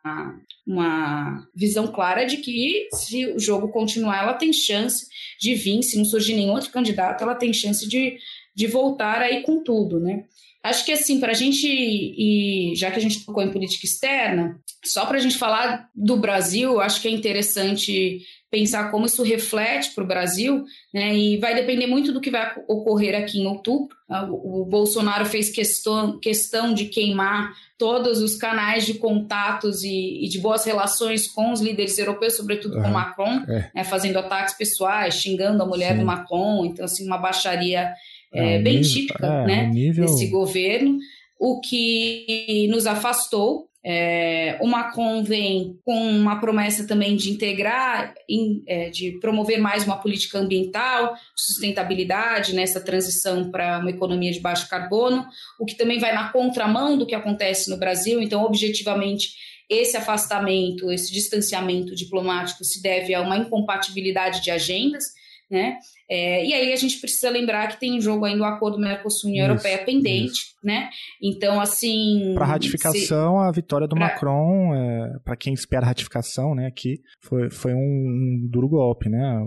[0.66, 5.06] uma visão clara de que se o jogo continuar, ela tem chance
[5.40, 8.18] de vir, se não surgir nenhum outro candidato, ela tem chance de,
[8.54, 10.24] de voltar aí com tudo, né?
[10.62, 14.58] Acho que assim, para a gente, e já que a gente tocou em política externa,
[14.82, 19.90] só para a gente falar do Brasil, acho que é interessante pensar como isso reflete
[19.94, 21.14] para o Brasil, né?
[21.14, 23.94] E vai depender muito do que vai ocorrer aqui em outubro.
[24.08, 30.28] Ah, o Bolsonaro fez questão, questão de queimar todos os canais de contatos e, e
[30.28, 33.70] de boas relações com os líderes europeus, sobretudo com Macron, é.
[33.74, 33.84] né?
[33.84, 35.98] fazendo ataques pessoais, xingando a mulher Sim.
[35.98, 37.92] do Macron, então assim uma baixaria
[38.32, 40.06] é, é, bem nível, típica, é, né, nível...
[40.06, 40.98] desse governo,
[41.38, 48.62] o que nos afastou é, o Macron vem com uma promessa também de integrar, in,
[48.66, 54.68] é, de promover mais uma política ambiental, sustentabilidade nessa transição para uma economia de baixo
[54.68, 55.26] carbono,
[55.60, 58.22] o que também vai na contramão do que acontece no Brasil.
[58.22, 59.34] Então, objetivamente,
[59.68, 65.04] esse afastamento, esse distanciamento diplomático se deve a uma incompatibilidade de agendas
[65.50, 65.78] né?
[66.10, 69.46] É, e aí a gente precisa lembrar que tem em jogo ainda o acordo Mercosul-União
[69.46, 70.54] Europeia pendente, isso.
[70.62, 70.90] né?
[71.22, 72.32] Então, assim...
[72.34, 73.48] Para ratificação, se...
[73.48, 74.06] a vitória do pra...
[74.06, 79.46] Macron, é, para quem espera ratificação, né, aqui, foi, foi um, um duro golpe, né?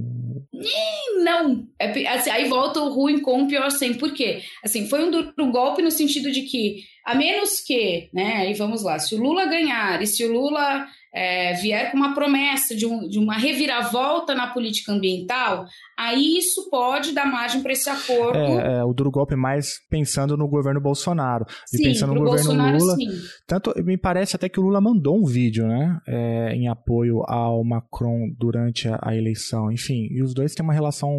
[1.24, 1.68] Não!
[1.80, 3.93] É, assim, aí volta o ruim com o pior sem.
[3.93, 4.41] Por quê?
[4.64, 8.84] Assim, foi um duro golpe no sentido de que, a menos que, né, aí vamos
[8.84, 10.88] lá, se o Lula ganhar e se o Lula
[11.18, 15.65] é, vier com uma promessa de, um, de, uma reviravolta na política ambiental,
[15.97, 18.38] aí isso pode dar margem para esse acordo.
[18.38, 21.43] É, é, o duro golpe mais pensando no governo Bolsonaro.
[21.65, 22.95] Sim, e pensando no governo Bolsonaro, Lula.
[22.95, 23.07] Sim.
[23.47, 25.99] Tanto, me parece até que o Lula mandou um vídeo, né?
[26.07, 29.72] É, em apoio ao Macron durante a, a, eleição.
[29.72, 31.11] Enfim, e os dois têm uma relação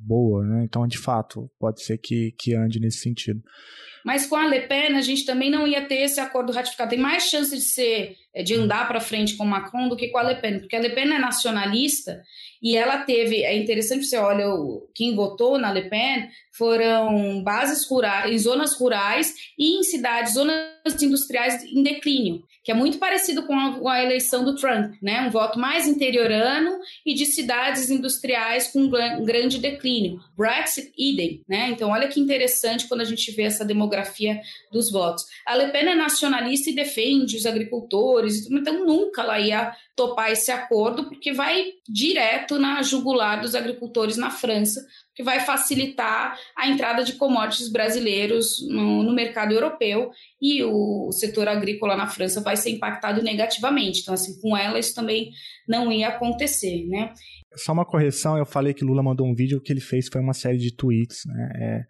[0.00, 0.64] boa, né?
[0.64, 3.40] Então, de fato, pode ser que, que ande nesse sentido.
[4.04, 6.90] Mas com a Le Pen, a gente também não ia ter esse acordo ratificado.
[6.90, 10.18] Tem mais chance de ser é, de andar para frente com Macron do que com
[10.18, 12.22] a Le Pen, porque a Le Pen é nacionalista
[12.62, 14.46] e ela teve, é interessante você olha
[14.94, 21.02] quem votou na Le Pen foram bases rurais, em zonas rurais e em cidades, zonas
[21.02, 25.22] industriais em declínio que é muito parecido com a, a, eleição do Trump, né?
[25.22, 30.20] Um voto mais interiorano e de cidades industriais com um grande declínio.
[30.36, 31.70] Brexit, idem, né?
[31.70, 34.40] Então, olha que interessante quando a gente vê essa demografia
[34.70, 35.24] dos votos.
[35.46, 40.50] A Le Pen é nacionalista e defende os agricultores, então nunca ela ia topar esse
[40.50, 44.80] acordo, porque vai direto na jugular dos agricultores na França,
[45.14, 51.46] que vai facilitar a entrada de commodities brasileiros no, no, mercado europeu e o setor
[51.48, 54.00] agrícola na França vai ser impactado negativamente.
[54.00, 55.30] Então, assim, com ela isso também
[55.68, 57.12] não ia acontecer, né?
[57.54, 60.22] Só uma correção, eu falei que Lula mandou um vídeo, o que ele fez foi
[60.22, 61.52] uma série de tweets, né?
[61.56, 61.82] É,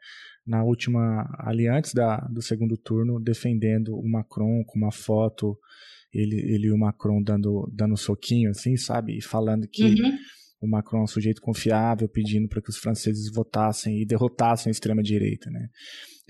[0.45, 5.57] na última, ali antes da, do segundo turno, defendendo o Macron com uma foto,
[6.13, 9.17] ele, ele e o Macron dando, dando um soquinho, assim, sabe?
[9.17, 9.85] E falando que...
[9.85, 10.19] Uhum
[10.63, 14.73] o Macron é um sujeito confiável, pedindo para que os franceses votassem e derrotassem a
[14.73, 15.69] extrema-direita, né?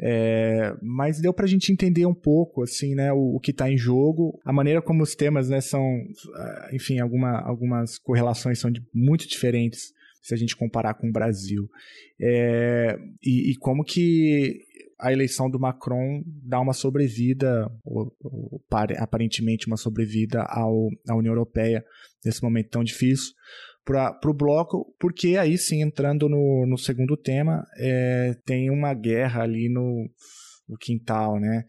[0.01, 3.70] É, mas deu para a gente entender um pouco, assim, né, o, o que está
[3.70, 5.85] em jogo, a maneira como os temas, né, são,
[6.35, 11.12] ah, enfim, alguma, algumas correlações são de, muito diferentes se a gente comparar com o
[11.12, 11.68] Brasil.
[12.20, 14.61] É, e, e, como que
[15.03, 18.62] a eleição do Macron dá uma sobrevida, ou, ou,
[18.98, 21.84] aparentemente uma sobrevida ao, à União Europeia
[22.24, 23.32] nesse momento tão difícil,
[23.84, 29.42] para o bloco, porque aí sim, entrando no, no segundo tema, é, tem uma guerra
[29.42, 30.09] ali no,
[30.68, 31.64] no quintal, né?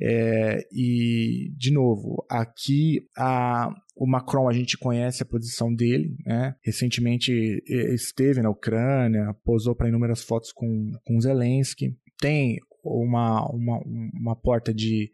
[0.00, 6.54] É, e, de novo, aqui a, o Macron, a gente conhece a posição dele, né?
[6.64, 7.32] Recentemente
[7.66, 11.96] esteve na Ucrânia, posou para inúmeras fotos com, com Zelensky.
[12.18, 13.80] Tem uma, uma,
[14.14, 15.10] uma porta de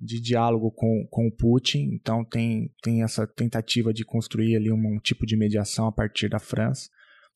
[0.00, 4.94] de diálogo com, com o Putin, então tem, tem essa tentativa de construir ali um,
[4.94, 6.88] um tipo de mediação a partir da França.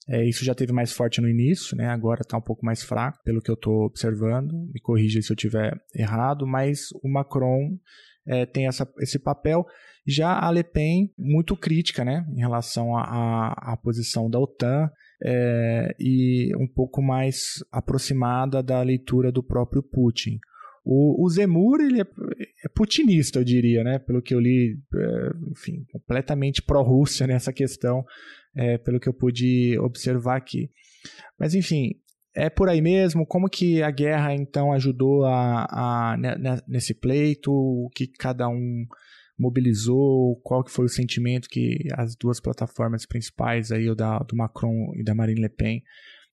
[0.09, 1.89] É, isso já teve mais forte no início, né?
[1.89, 4.53] agora está um pouco mais fraco, pelo que eu estou observando.
[4.73, 7.79] Me corrija se eu estiver errado, mas o Macron
[8.27, 9.67] é, tem essa, esse papel.
[10.07, 12.27] Já a Le Pen, muito crítica né?
[12.35, 14.91] em relação à posição da OTAN
[15.25, 20.39] é, e um pouco mais aproximada da leitura do próprio Putin.
[20.85, 23.99] O, o Zemur, ele é, é, putinista, eu diria, né?
[23.99, 28.05] Pelo que eu li, é, enfim, completamente pró-Rússia nessa questão,
[28.55, 30.71] é, pelo que eu pude observar aqui.
[31.39, 31.93] Mas, enfim,
[32.35, 33.27] é por aí mesmo.
[33.27, 36.17] Como que a guerra, então, ajudou a, a,
[36.67, 37.53] nesse pleito?
[37.53, 38.87] O que cada um
[39.39, 40.41] mobilizou?
[40.43, 44.93] Qual que foi o sentimento que as duas plataformas principais aí, o da, do Macron
[44.97, 45.83] e da Marine Le Pen,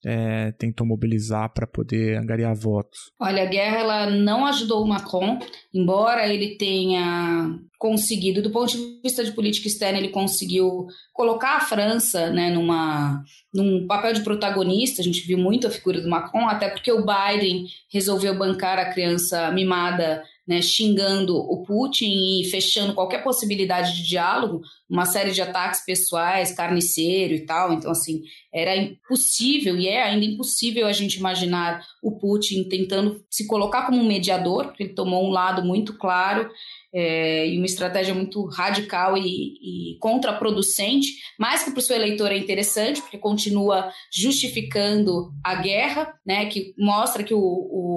[0.06, 3.12] é, tentou mobilizar para poder angariar votos?
[3.20, 5.40] Olha, a guerra ela não ajudou o Macron,
[5.74, 11.62] embora ele tenha conseguido, do ponto de vista de política externa, ele conseguiu colocar a
[11.62, 13.24] França né, numa,
[13.54, 15.02] num papel de protagonista.
[15.02, 18.92] A gente viu muito a figura do Macron, até porque o Biden resolveu bancar a
[18.92, 25.42] criança mimada né, xingando o Putin e fechando qualquer possibilidade de diálogo, uma série de
[25.42, 27.72] ataques pessoais, carniceiro e tal.
[27.72, 28.22] Então, assim,
[28.54, 34.02] era impossível e é ainda impossível a gente imaginar o Putin tentando se colocar como
[34.02, 36.52] um mediador, porque ele tomou um lado muito claro
[36.94, 41.08] é, e uma estratégia muito radical e, e contraproducente,
[41.40, 46.74] mas que para o seu eleitor é interessante, porque continua justificando a guerra, né, que
[46.78, 47.91] mostra que o, o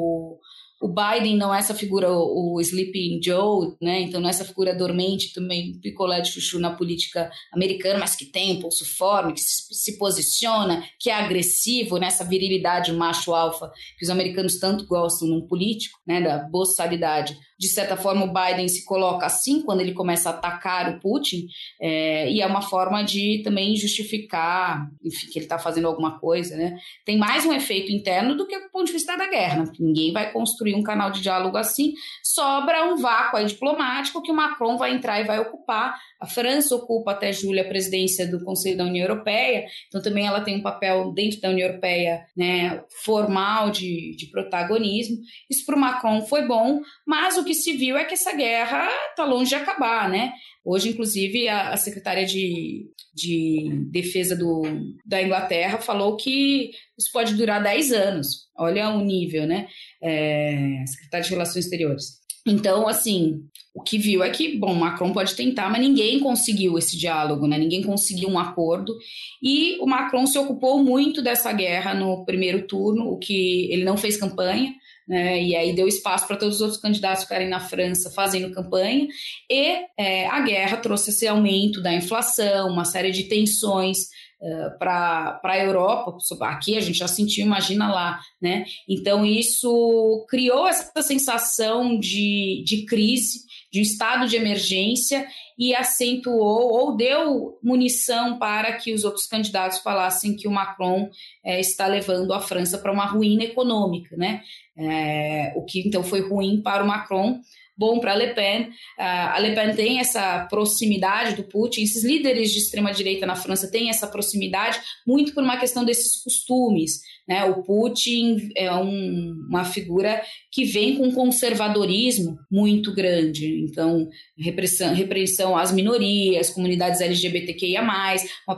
[0.80, 4.00] o Biden não é essa figura, o, Sleeping Joe, né?
[4.02, 8.26] Então não é essa figura dormente também, picolé de chuchu na política americana, mas que
[8.26, 13.70] tem um pulso forte, que se, se posiciona, que é agressivo nessa virilidade macho alfa
[13.98, 16.20] que os americanos tanto gostam num político, né?
[16.20, 20.90] Da boçalidade de certa forma, o Biden se coloca assim quando ele começa a atacar
[20.90, 21.46] o Putin,
[21.80, 26.56] é, e é uma forma de também justificar, enfim, que ele está fazendo alguma coisa,
[26.56, 26.76] né?
[27.06, 29.72] Tem mais um efeito interno do que o ponto de vista da guerra, né?
[29.80, 34.34] ninguém vai construir um canal de diálogo assim, sobra um vácuo aí diplomático que o
[34.34, 35.98] Macron vai entrar e vai ocupar.
[36.20, 40.42] A França ocupa até julho a presidência do Conselho da União Europeia, então também ela
[40.42, 45.16] tem um papel dentro da União Europeia né, formal de, de protagonismo.
[45.48, 48.88] Isso para o Macron foi bom, mas o que se viu é que essa guerra
[49.10, 50.32] está longe de acabar, né?
[50.64, 54.62] Hoje, inclusive, a, a secretária de, de defesa do,
[55.04, 58.48] da Inglaterra falou que isso pode durar 10 anos.
[58.56, 59.68] Olha o nível, né?
[60.02, 62.24] É, secretária de Relações Exteriores.
[62.46, 63.42] Então, assim,
[63.74, 67.58] o que viu é que, bom, Macron pode tentar, mas ninguém conseguiu esse diálogo, né?
[67.58, 68.94] Ninguém conseguiu um acordo.
[69.42, 73.96] E o Macron se ocupou muito dessa guerra no primeiro turno, o que ele não
[73.96, 74.74] fez campanha,
[75.06, 79.06] né, e aí deu espaço para todos os outros candidatos ficarem na França fazendo campanha,
[79.50, 83.98] e é, a guerra trouxe esse aumento da inflação, uma série de tensões
[84.40, 88.64] uh, para a Europa, aqui a gente já sentiu, imagina lá, né?
[88.88, 93.40] Então isso criou essa sensação de, de crise,
[93.72, 95.26] de um estado de emergência
[95.58, 101.08] e acentuou ou deu munição para que os outros candidatos falassem que o Macron
[101.44, 104.42] é, está levando a França para uma ruína econômica, né?
[104.76, 107.40] É, o que então foi ruim para o Macron,
[107.76, 108.70] bom para Le Pen.
[108.98, 113.70] a Le Pen tem essa proximidade do Putin, esses líderes de extrema direita na França
[113.70, 117.00] têm essa proximidade muito por uma questão desses costumes.
[117.26, 117.44] Né?
[117.44, 124.08] O Putin é um, uma figura que vem com um conservadorismo muito grande, então
[124.38, 127.82] repressão, repressão às minorias, comunidades LGBTQIA+,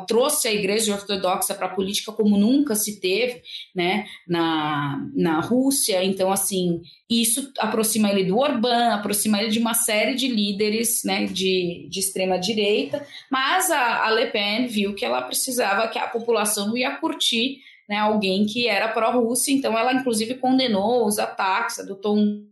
[0.09, 3.41] trouxe a Igreja Ortodoxa para a política como nunca se teve
[3.75, 4.05] né?
[4.27, 10.17] na, na Rússia, então assim isso aproxima ele do Orbán, aproxima ele de uma série
[10.17, 15.23] de líderes né, de, de extrema direita, mas a, a Le Pen viu que ela
[15.23, 21.07] precisava que a população ia curtir né, alguém que era pró-Rússia, então ela inclusive condenou
[21.07, 22.45] os ataques, adotou um,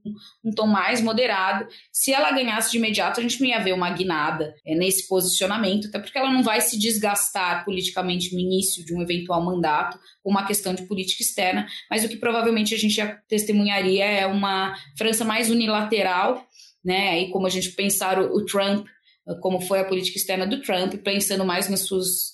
[0.44, 1.66] um, tom mais moderado.
[1.92, 5.88] Se ela ganhasse de imediato, a gente não ia ver uma guinada é, nesse posicionamento,
[5.88, 10.30] até porque ela não vai se desgastar politicamente no início de um eventual mandato com
[10.30, 14.74] uma questão de política externa, mas o que provavelmente a gente já testemunharia é uma
[14.96, 16.46] França mais unilateral,
[16.84, 18.86] né, e como a gente pensar o, o Trump,
[19.40, 22.33] como foi a política externa do Trump, pensando mais nas suas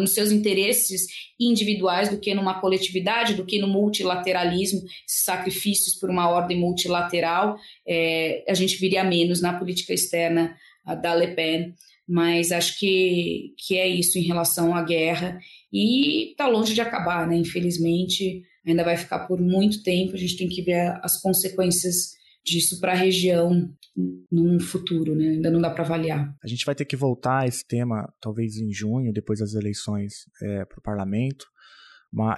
[0.00, 1.06] nos seus interesses
[1.38, 7.56] individuais do que numa coletividade, do que no multilateralismo, sacrifícios por uma ordem multilateral,
[7.86, 10.56] é, a gente viria menos na política externa
[11.02, 11.74] da Le Pen.
[12.06, 15.38] Mas acho que, que é isso em relação à guerra.
[15.72, 17.36] E está longe de acabar, né?
[17.36, 20.14] Infelizmente, ainda vai ficar por muito tempo.
[20.14, 25.28] A gente tem que ver as consequências disso para a região num futuro, né?
[25.28, 26.34] Ainda não dá para avaliar.
[26.42, 30.28] A gente vai ter que voltar a esse tema talvez em junho, depois das eleições
[30.42, 31.46] é, para o parlamento,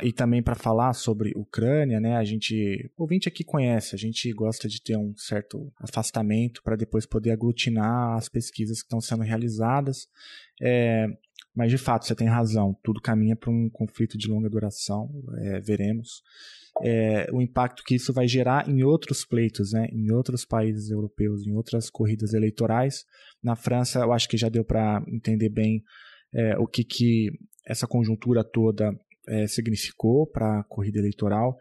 [0.02, 2.16] e também para falar sobre Ucrânia, né?
[2.16, 6.76] A gente, o ouvinte aqui conhece, a gente gosta de ter um certo afastamento para
[6.76, 10.09] depois poder aglutinar as pesquisas que estão sendo realizadas.
[10.62, 11.07] É,
[11.57, 15.61] mas de fato, você tem razão, tudo caminha para um conflito de longa duração, é,
[15.61, 16.22] veremos
[16.82, 21.46] é, o impacto que isso vai gerar em outros pleitos, né, em outros países europeus,
[21.46, 23.04] em outras corridas eleitorais.
[23.42, 25.82] Na França, eu acho que já deu para entender bem
[26.34, 27.30] é, o que, que
[27.66, 28.92] essa conjuntura toda
[29.28, 31.57] é, significou para a corrida eleitoral.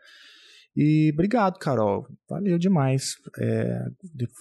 [0.76, 2.06] E obrigado, Carol.
[2.30, 3.16] Valeu demais.
[3.40, 3.86] É,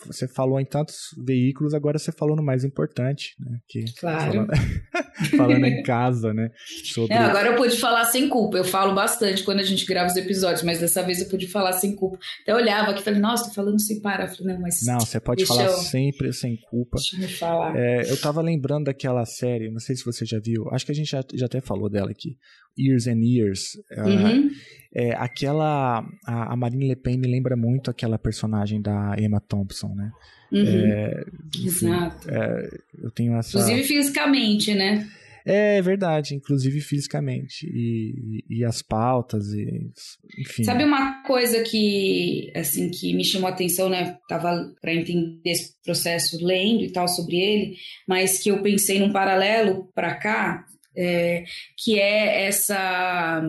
[0.04, 3.58] você falou em tantos veículos, agora você falou no mais importante, né?
[3.68, 4.32] Que, claro.
[4.32, 4.50] Falando,
[5.36, 6.50] falando em casa, né?
[6.84, 7.14] Sobre...
[7.14, 8.56] É, agora eu pude falar sem culpa.
[8.56, 11.72] Eu falo bastante quando a gente grava os episódios, mas dessa vez eu pude falar
[11.74, 12.18] sem culpa.
[12.42, 14.26] Até olhava aqui e falei, nossa, tô falando sem parar.
[14.26, 14.80] Falei, não, mas.
[14.84, 15.72] Não, você pode falar eu...
[15.72, 16.96] sempre sem culpa.
[16.96, 17.76] Deixa eu me falar.
[17.76, 20.94] É, eu tava lembrando daquela série, não sei se você já viu, acho que a
[20.94, 22.36] gente já, já até falou dela aqui.
[22.76, 23.78] Years and Years.
[23.96, 24.50] Uhum.
[24.94, 26.06] É, aquela.
[26.24, 30.12] A, a, Marine Le Pen me lembra muito aquela personagem da Emma Thompson, né?
[30.52, 30.64] Uhum.
[30.64, 31.24] É,
[31.56, 32.30] enfim, Exato.
[32.30, 32.68] É,
[33.02, 33.58] eu tenho essa.
[33.58, 35.08] Inclusive fisicamente, né?
[35.46, 37.66] É verdade, inclusive fisicamente.
[37.66, 39.90] E, e, as pautas, e,
[40.38, 40.64] enfim.
[40.64, 44.16] Sabe uma coisa que, assim, que me chamou a atenção, né?
[44.26, 47.76] Tava para entender esse processo lendo e tal sobre ele,
[48.08, 50.64] mas que eu pensei num paralelo para cá,
[50.96, 51.44] é,
[51.76, 53.42] que é essa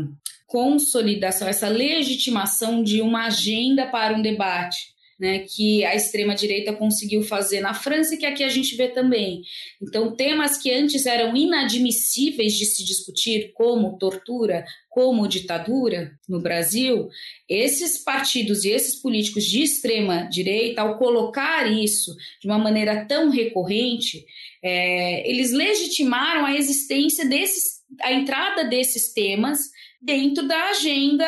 [0.47, 4.95] consolidação, essa legitimação de uma agenda para um debate.
[5.17, 9.43] Né, que a extrema-direita conseguiu fazer na França e que aqui a gente vê também.
[9.81, 17.07] Então, temas que antes eram inadmissíveis de se discutir, como tortura, como ditadura no Brasil,
[17.47, 24.25] esses partidos e esses políticos de extrema-direita, ao colocar isso de uma maneira tão recorrente,
[24.61, 29.59] é, eles legitimaram a existência desses, a entrada desses temas
[30.05, 31.25] dentro da agenda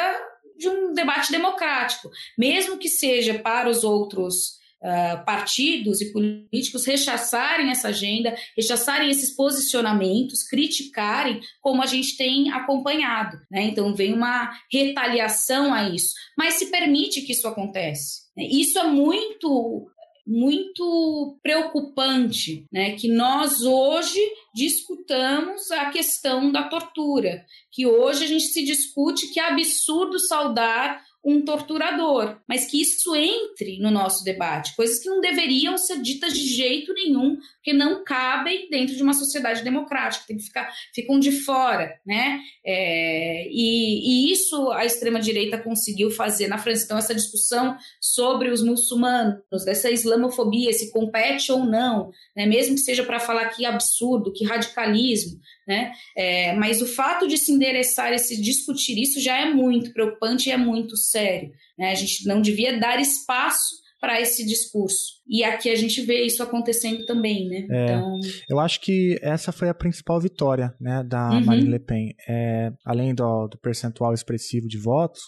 [0.57, 7.69] de um debate democrático, mesmo que seja para os outros uh, partidos e políticos rechaçarem
[7.69, 13.38] essa agenda, rechaçarem esses posicionamentos, criticarem, como a gente tem acompanhado.
[13.51, 13.63] Né?
[13.63, 18.28] Então, vem uma retaliação a isso, mas se permite que isso aconteça.
[18.36, 19.88] Isso é muito
[20.28, 22.91] muito preocupante, né?
[22.91, 24.20] Que nós hoje
[24.54, 31.01] discutamos a questão da tortura, que hoje a gente se discute que é absurdo saudar
[31.23, 36.33] um torturador, mas que isso entre no nosso debate, coisas que não deveriam ser ditas
[36.33, 41.19] de jeito nenhum, porque não cabem dentro de uma sociedade democrática, tem que ficar, ficam
[41.19, 42.39] de fora, né?
[42.65, 46.85] É, e, e isso a extrema-direita conseguiu fazer na França.
[46.85, 52.45] Então, essa discussão sobre os muçulmanos, dessa islamofobia, se compete ou não, né?
[52.45, 55.91] mesmo que seja para falar que absurdo, que radicalismo, né?
[56.15, 60.47] É, mas o fato de se endereçar e se discutir isso já é muito preocupante
[60.47, 61.51] e é muito sério.
[61.77, 61.91] Né?
[61.91, 65.15] A gente não devia dar espaço para esse discurso.
[65.27, 67.67] E aqui a gente vê isso acontecendo também, né?
[67.69, 68.19] É, então...
[68.47, 71.45] Eu acho que essa foi a principal vitória né, da uhum.
[71.45, 72.13] Marine Le Pen.
[72.29, 75.21] É, além do, do, percentual expressivo de votos,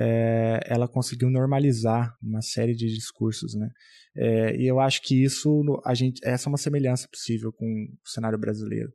[0.00, 3.68] é, ela conseguiu normalizar uma série de discursos, né?
[4.18, 8.08] É, e eu acho que isso, a gente, essa é uma semelhança possível com o
[8.08, 8.90] cenário brasileiro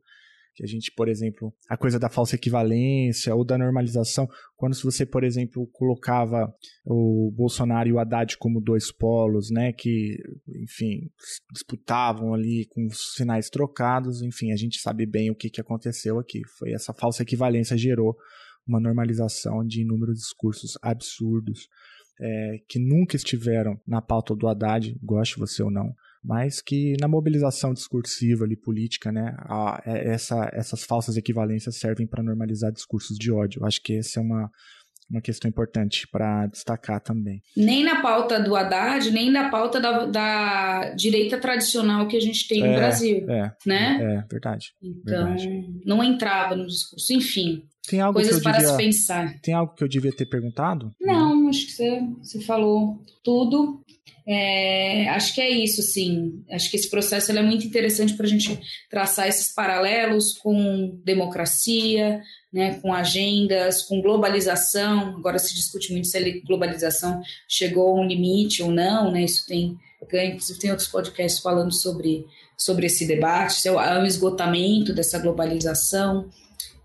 [0.54, 5.06] que a gente, por exemplo, a coisa da falsa equivalência ou da normalização, quando você,
[5.06, 6.52] por exemplo, colocava
[6.84, 10.16] o Bolsonaro e o Haddad como dois polos, né, que,
[10.62, 11.10] enfim,
[11.52, 16.18] disputavam ali com os sinais trocados, enfim, a gente sabe bem o que, que aconteceu
[16.18, 16.40] aqui.
[16.58, 18.16] Foi essa falsa equivalência gerou
[18.66, 21.68] uma normalização de inúmeros discursos absurdos
[22.20, 25.92] é, que nunca estiveram na pauta do Haddad, goste você ou não,
[26.24, 32.06] mas que na mobilização discursiva ali, política, né, a, é, essa, essas falsas equivalências servem
[32.06, 33.64] para normalizar discursos de ódio.
[33.64, 34.50] Acho que essa é uma,
[35.10, 37.42] uma questão importante para destacar também.
[37.56, 42.48] Nem na pauta do Haddad, nem na pauta da, da direita tradicional que a gente
[42.48, 43.30] tem é, no Brasil.
[43.30, 43.98] É, né?
[44.00, 44.72] é verdade.
[44.82, 45.82] Então, verdade.
[45.84, 47.12] não entrava no discurso.
[47.12, 49.40] Enfim, tem algo coisas para devia, se pensar.
[49.40, 50.90] Tem algo que eu devia ter perguntado?
[51.00, 53.82] Não, acho que você, você falou tudo.
[54.26, 56.44] É, acho que é isso, sim.
[56.50, 58.58] Acho que esse processo é muito interessante para a gente
[58.88, 62.22] traçar esses paralelos com democracia,
[62.52, 65.16] né, com agendas, com globalização.
[65.16, 69.24] Agora se discute muito se a globalização chegou a um limite ou não, né?
[69.24, 72.26] Isso tem, inclusive tem outros podcasts falando sobre,
[72.56, 76.28] sobre esse debate, se é o esgotamento dessa globalização.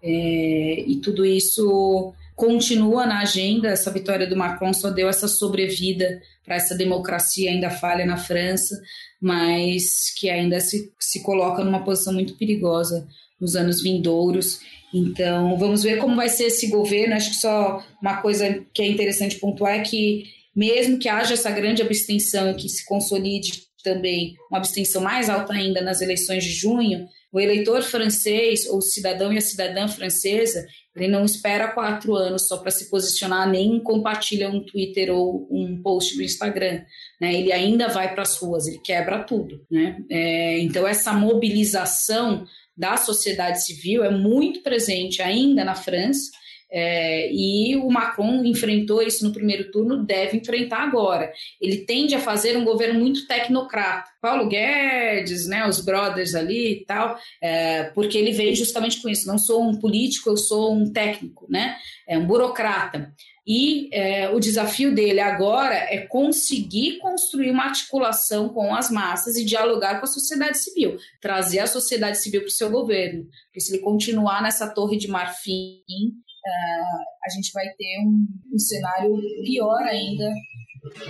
[0.01, 3.69] É, e tudo isso continua na agenda.
[3.69, 8.79] Essa vitória do Macron só deu essa sobrevida para essa democracia ainda falha na França,
[9.19, 13.05] mas que ainda se, se coloca numa posição muito perigosa
[13.39, 14.59] nos anos vindouros.
[14.97, 17.15] Então, vamos ver como vai ser esse governo.
[17.15, 20.23] Acho que só uma coisa que é interessante pontuar é que,
[20.55, 25.53] mesmo que haja essa grande abstenção e que se consolide também uma abstenção mais alta
[25.53, 30.65] ainda nas eleições de junho, o eleitor francês, ou o cidadão e a cidadã francesa,
[30.95, 35.79] ele não espera quatro anos só para se posicionar, nem compartilha um Twitter ou um
[35.81, 36.81] post do Instagram.
[37.21, 37.35] Né?
[37.35, 39.61] Ele ainda vai para as ruas, ele quebra tudo.
[39.69, 39.97] Né?
[40.09, 42.45] É, então, essa mobilização
[42.77, 46.31] da sociedade civil é muito presente ainda na França
[46.69, 51.31] é, e o Macron enfrentou isso no primeiro turno, deve enfrentar agora.
[51.61, 54.09] Ele tende a fazer um governo muito tecnocrata.
[54.21, 59.27] Paulo Guedes, né, os brothers ali e tal, é, porque ele veio justamente com isso.
[59.27, 61.77] Não sou um político, eu sou um técnico, né,
[62.07, 63.13] é um burocrata.
[63.47, 69.45] E é, o desafio dele agora é conseguir construir uma articulação com as massas e
[69.45, 73.25] dialogar com a sociedade civil, trazer a sociedade civil para o seu governo.
[73.45, 78.59] Porque se ele continuar nessa torre de marfim, uh, a gente vai ter um, um
[78.59, 79.15] cenário
[79.45, 80.29] pior ainda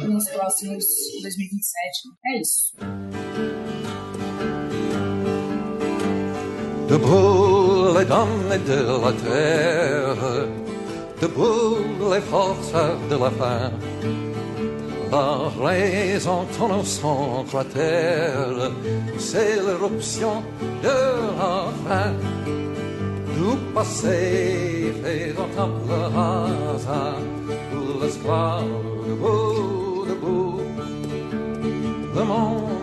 [0.07, 0.85] nos próximos
[1.23, 1.63] 2027.
[2.27, 2.75] É isso.
[10.57, 10.66] De
[11.21, 11.77] debout
[12.11, 12.73] les forces
[13.09, 13.71] de la faim.
[15.11, 18.71] La raison innocente la terre,
[19.17, 20.43] c'est l'éruption
[20.83, 20.99] de
[21.39, 22.13] la fin.
[23.35, 27.15] Du passé faisant table rasa,
[28.01, 28.63] l'espoir
[29.07, 30.61] debout, debout.
[32.15, 32.76] Le monde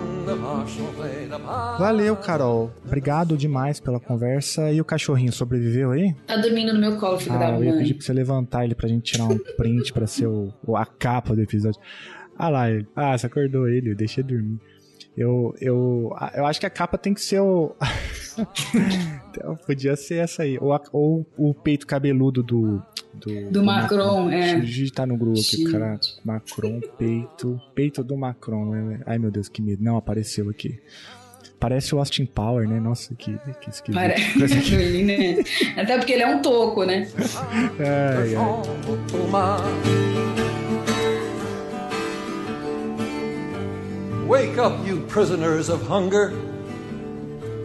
[1.79, 2.71] Valeu, Carol.
[2.85, 4.71] Obrigado demais pela conversa.
[4.73, 6.15] E o cachorrinho sobreviveu aí?
[6.27, 7.69] Tá dormindo no meu colo, filho ah, da mãe.
[7.69, 10.53] Eu ia pedir pra você levantar ele pra gente tirar um print pra ser o,
[10.77, 11.81] a capa do episódio.
[12.37, 12.87] Ah lá ele.
[12.95, 14.61] Ah, você acordou ele, deixa ele dormir.
[15.17, 17.75] Eu, eu, eu acho que a capa tem que ser o.
[19.31, 20.59] Então, podia ser essa aí.
[20.61, 22.83] Ou, a, ou o peito cabeludo do.
[23.15, 24.41] Do, do, Macron, Macron, é.
[24.41, 25.99] Deixa eu digitar no grupo aqui, cara.
[26.24, 27.61] Macron, peito.
[27.74, 28.70] Peito do Macron.
[28.70, 29.01] Né?
[29.07, 29.82] Ai meu Deus, que medo.
[29.82, 30.81] Não, apareceu aqui.
[31.59, 32.78] Parece o Austin Power, né?
[32.78, 33.95] Nossa, que, que esquisito.
[33.95, 34.36] Parece,
[35.05, 35.36] né?
[35.77, 37.09] Até porque ele é um toco, né?
[37.81, 38.45] ai, ai.
[44.27, 46.32] Wake up, you prisoners of hunger.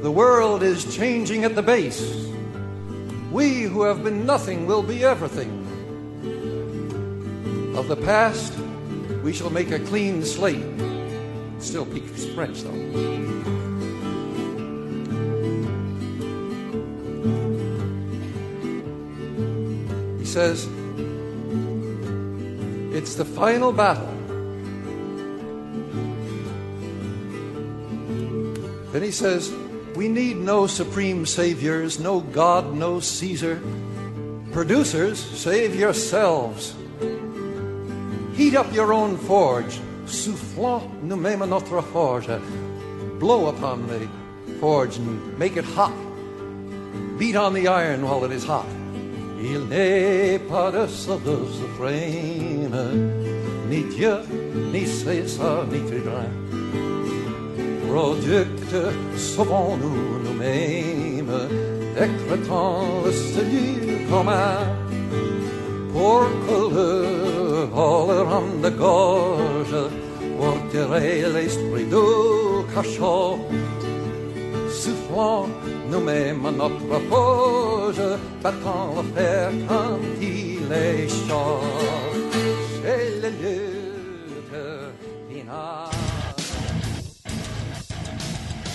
[0.01, 2.28] The world is changing at the base.
[3.31, 5.65] We who have been nothing will be everything.
[7.76, 8.53] Of the past,
[9.23, 10.65] we shall make a clean slate.
[11.60, 12.72] Still speaks French, though.
[20.18, 20.68] He says,
[22.91, 24.07] It's the final battle.
[28.91, 29.53] Then he says,
[29.99, 33.61] We need no supreme saviors, no God, no Caesar.
[34.53, 36.73] Producers, save yourselves.
[38.34, 39.77] Heat up your own forge.
[40.05, 42.30] Soufflons nous-mêmes notre forge.
[43.19, 44.07] Blow upon the
[44.61, 45.91] forge and make it hot.
[47.17, 48.69] Beat on the iron while it is hot.
[49.41, 52.71] Il n'est pas de schizophrène,
[53.67, 54.17] ni Dieu,
[54.71, 56.89] ni César, ni Tribun.
[57.91, 58.76] Producte,
[59.18, 61.34] sauvons-nous nous-mêmes,
[61.95, 64.60] décrétant le salut commun,
[65.91, 69.80] pour que le voleur de gorge
[70.38, 73.40] porterait l'esprit du cachot,
[74.70, 75.48] soufflant
[75.90, 78.02] nous-mêmes notre forge,
[78.44, 81.61] battant le fer quand il est chaud.
[82.84, 84.53] C'est le lutte
[85.28, 85.98] finale.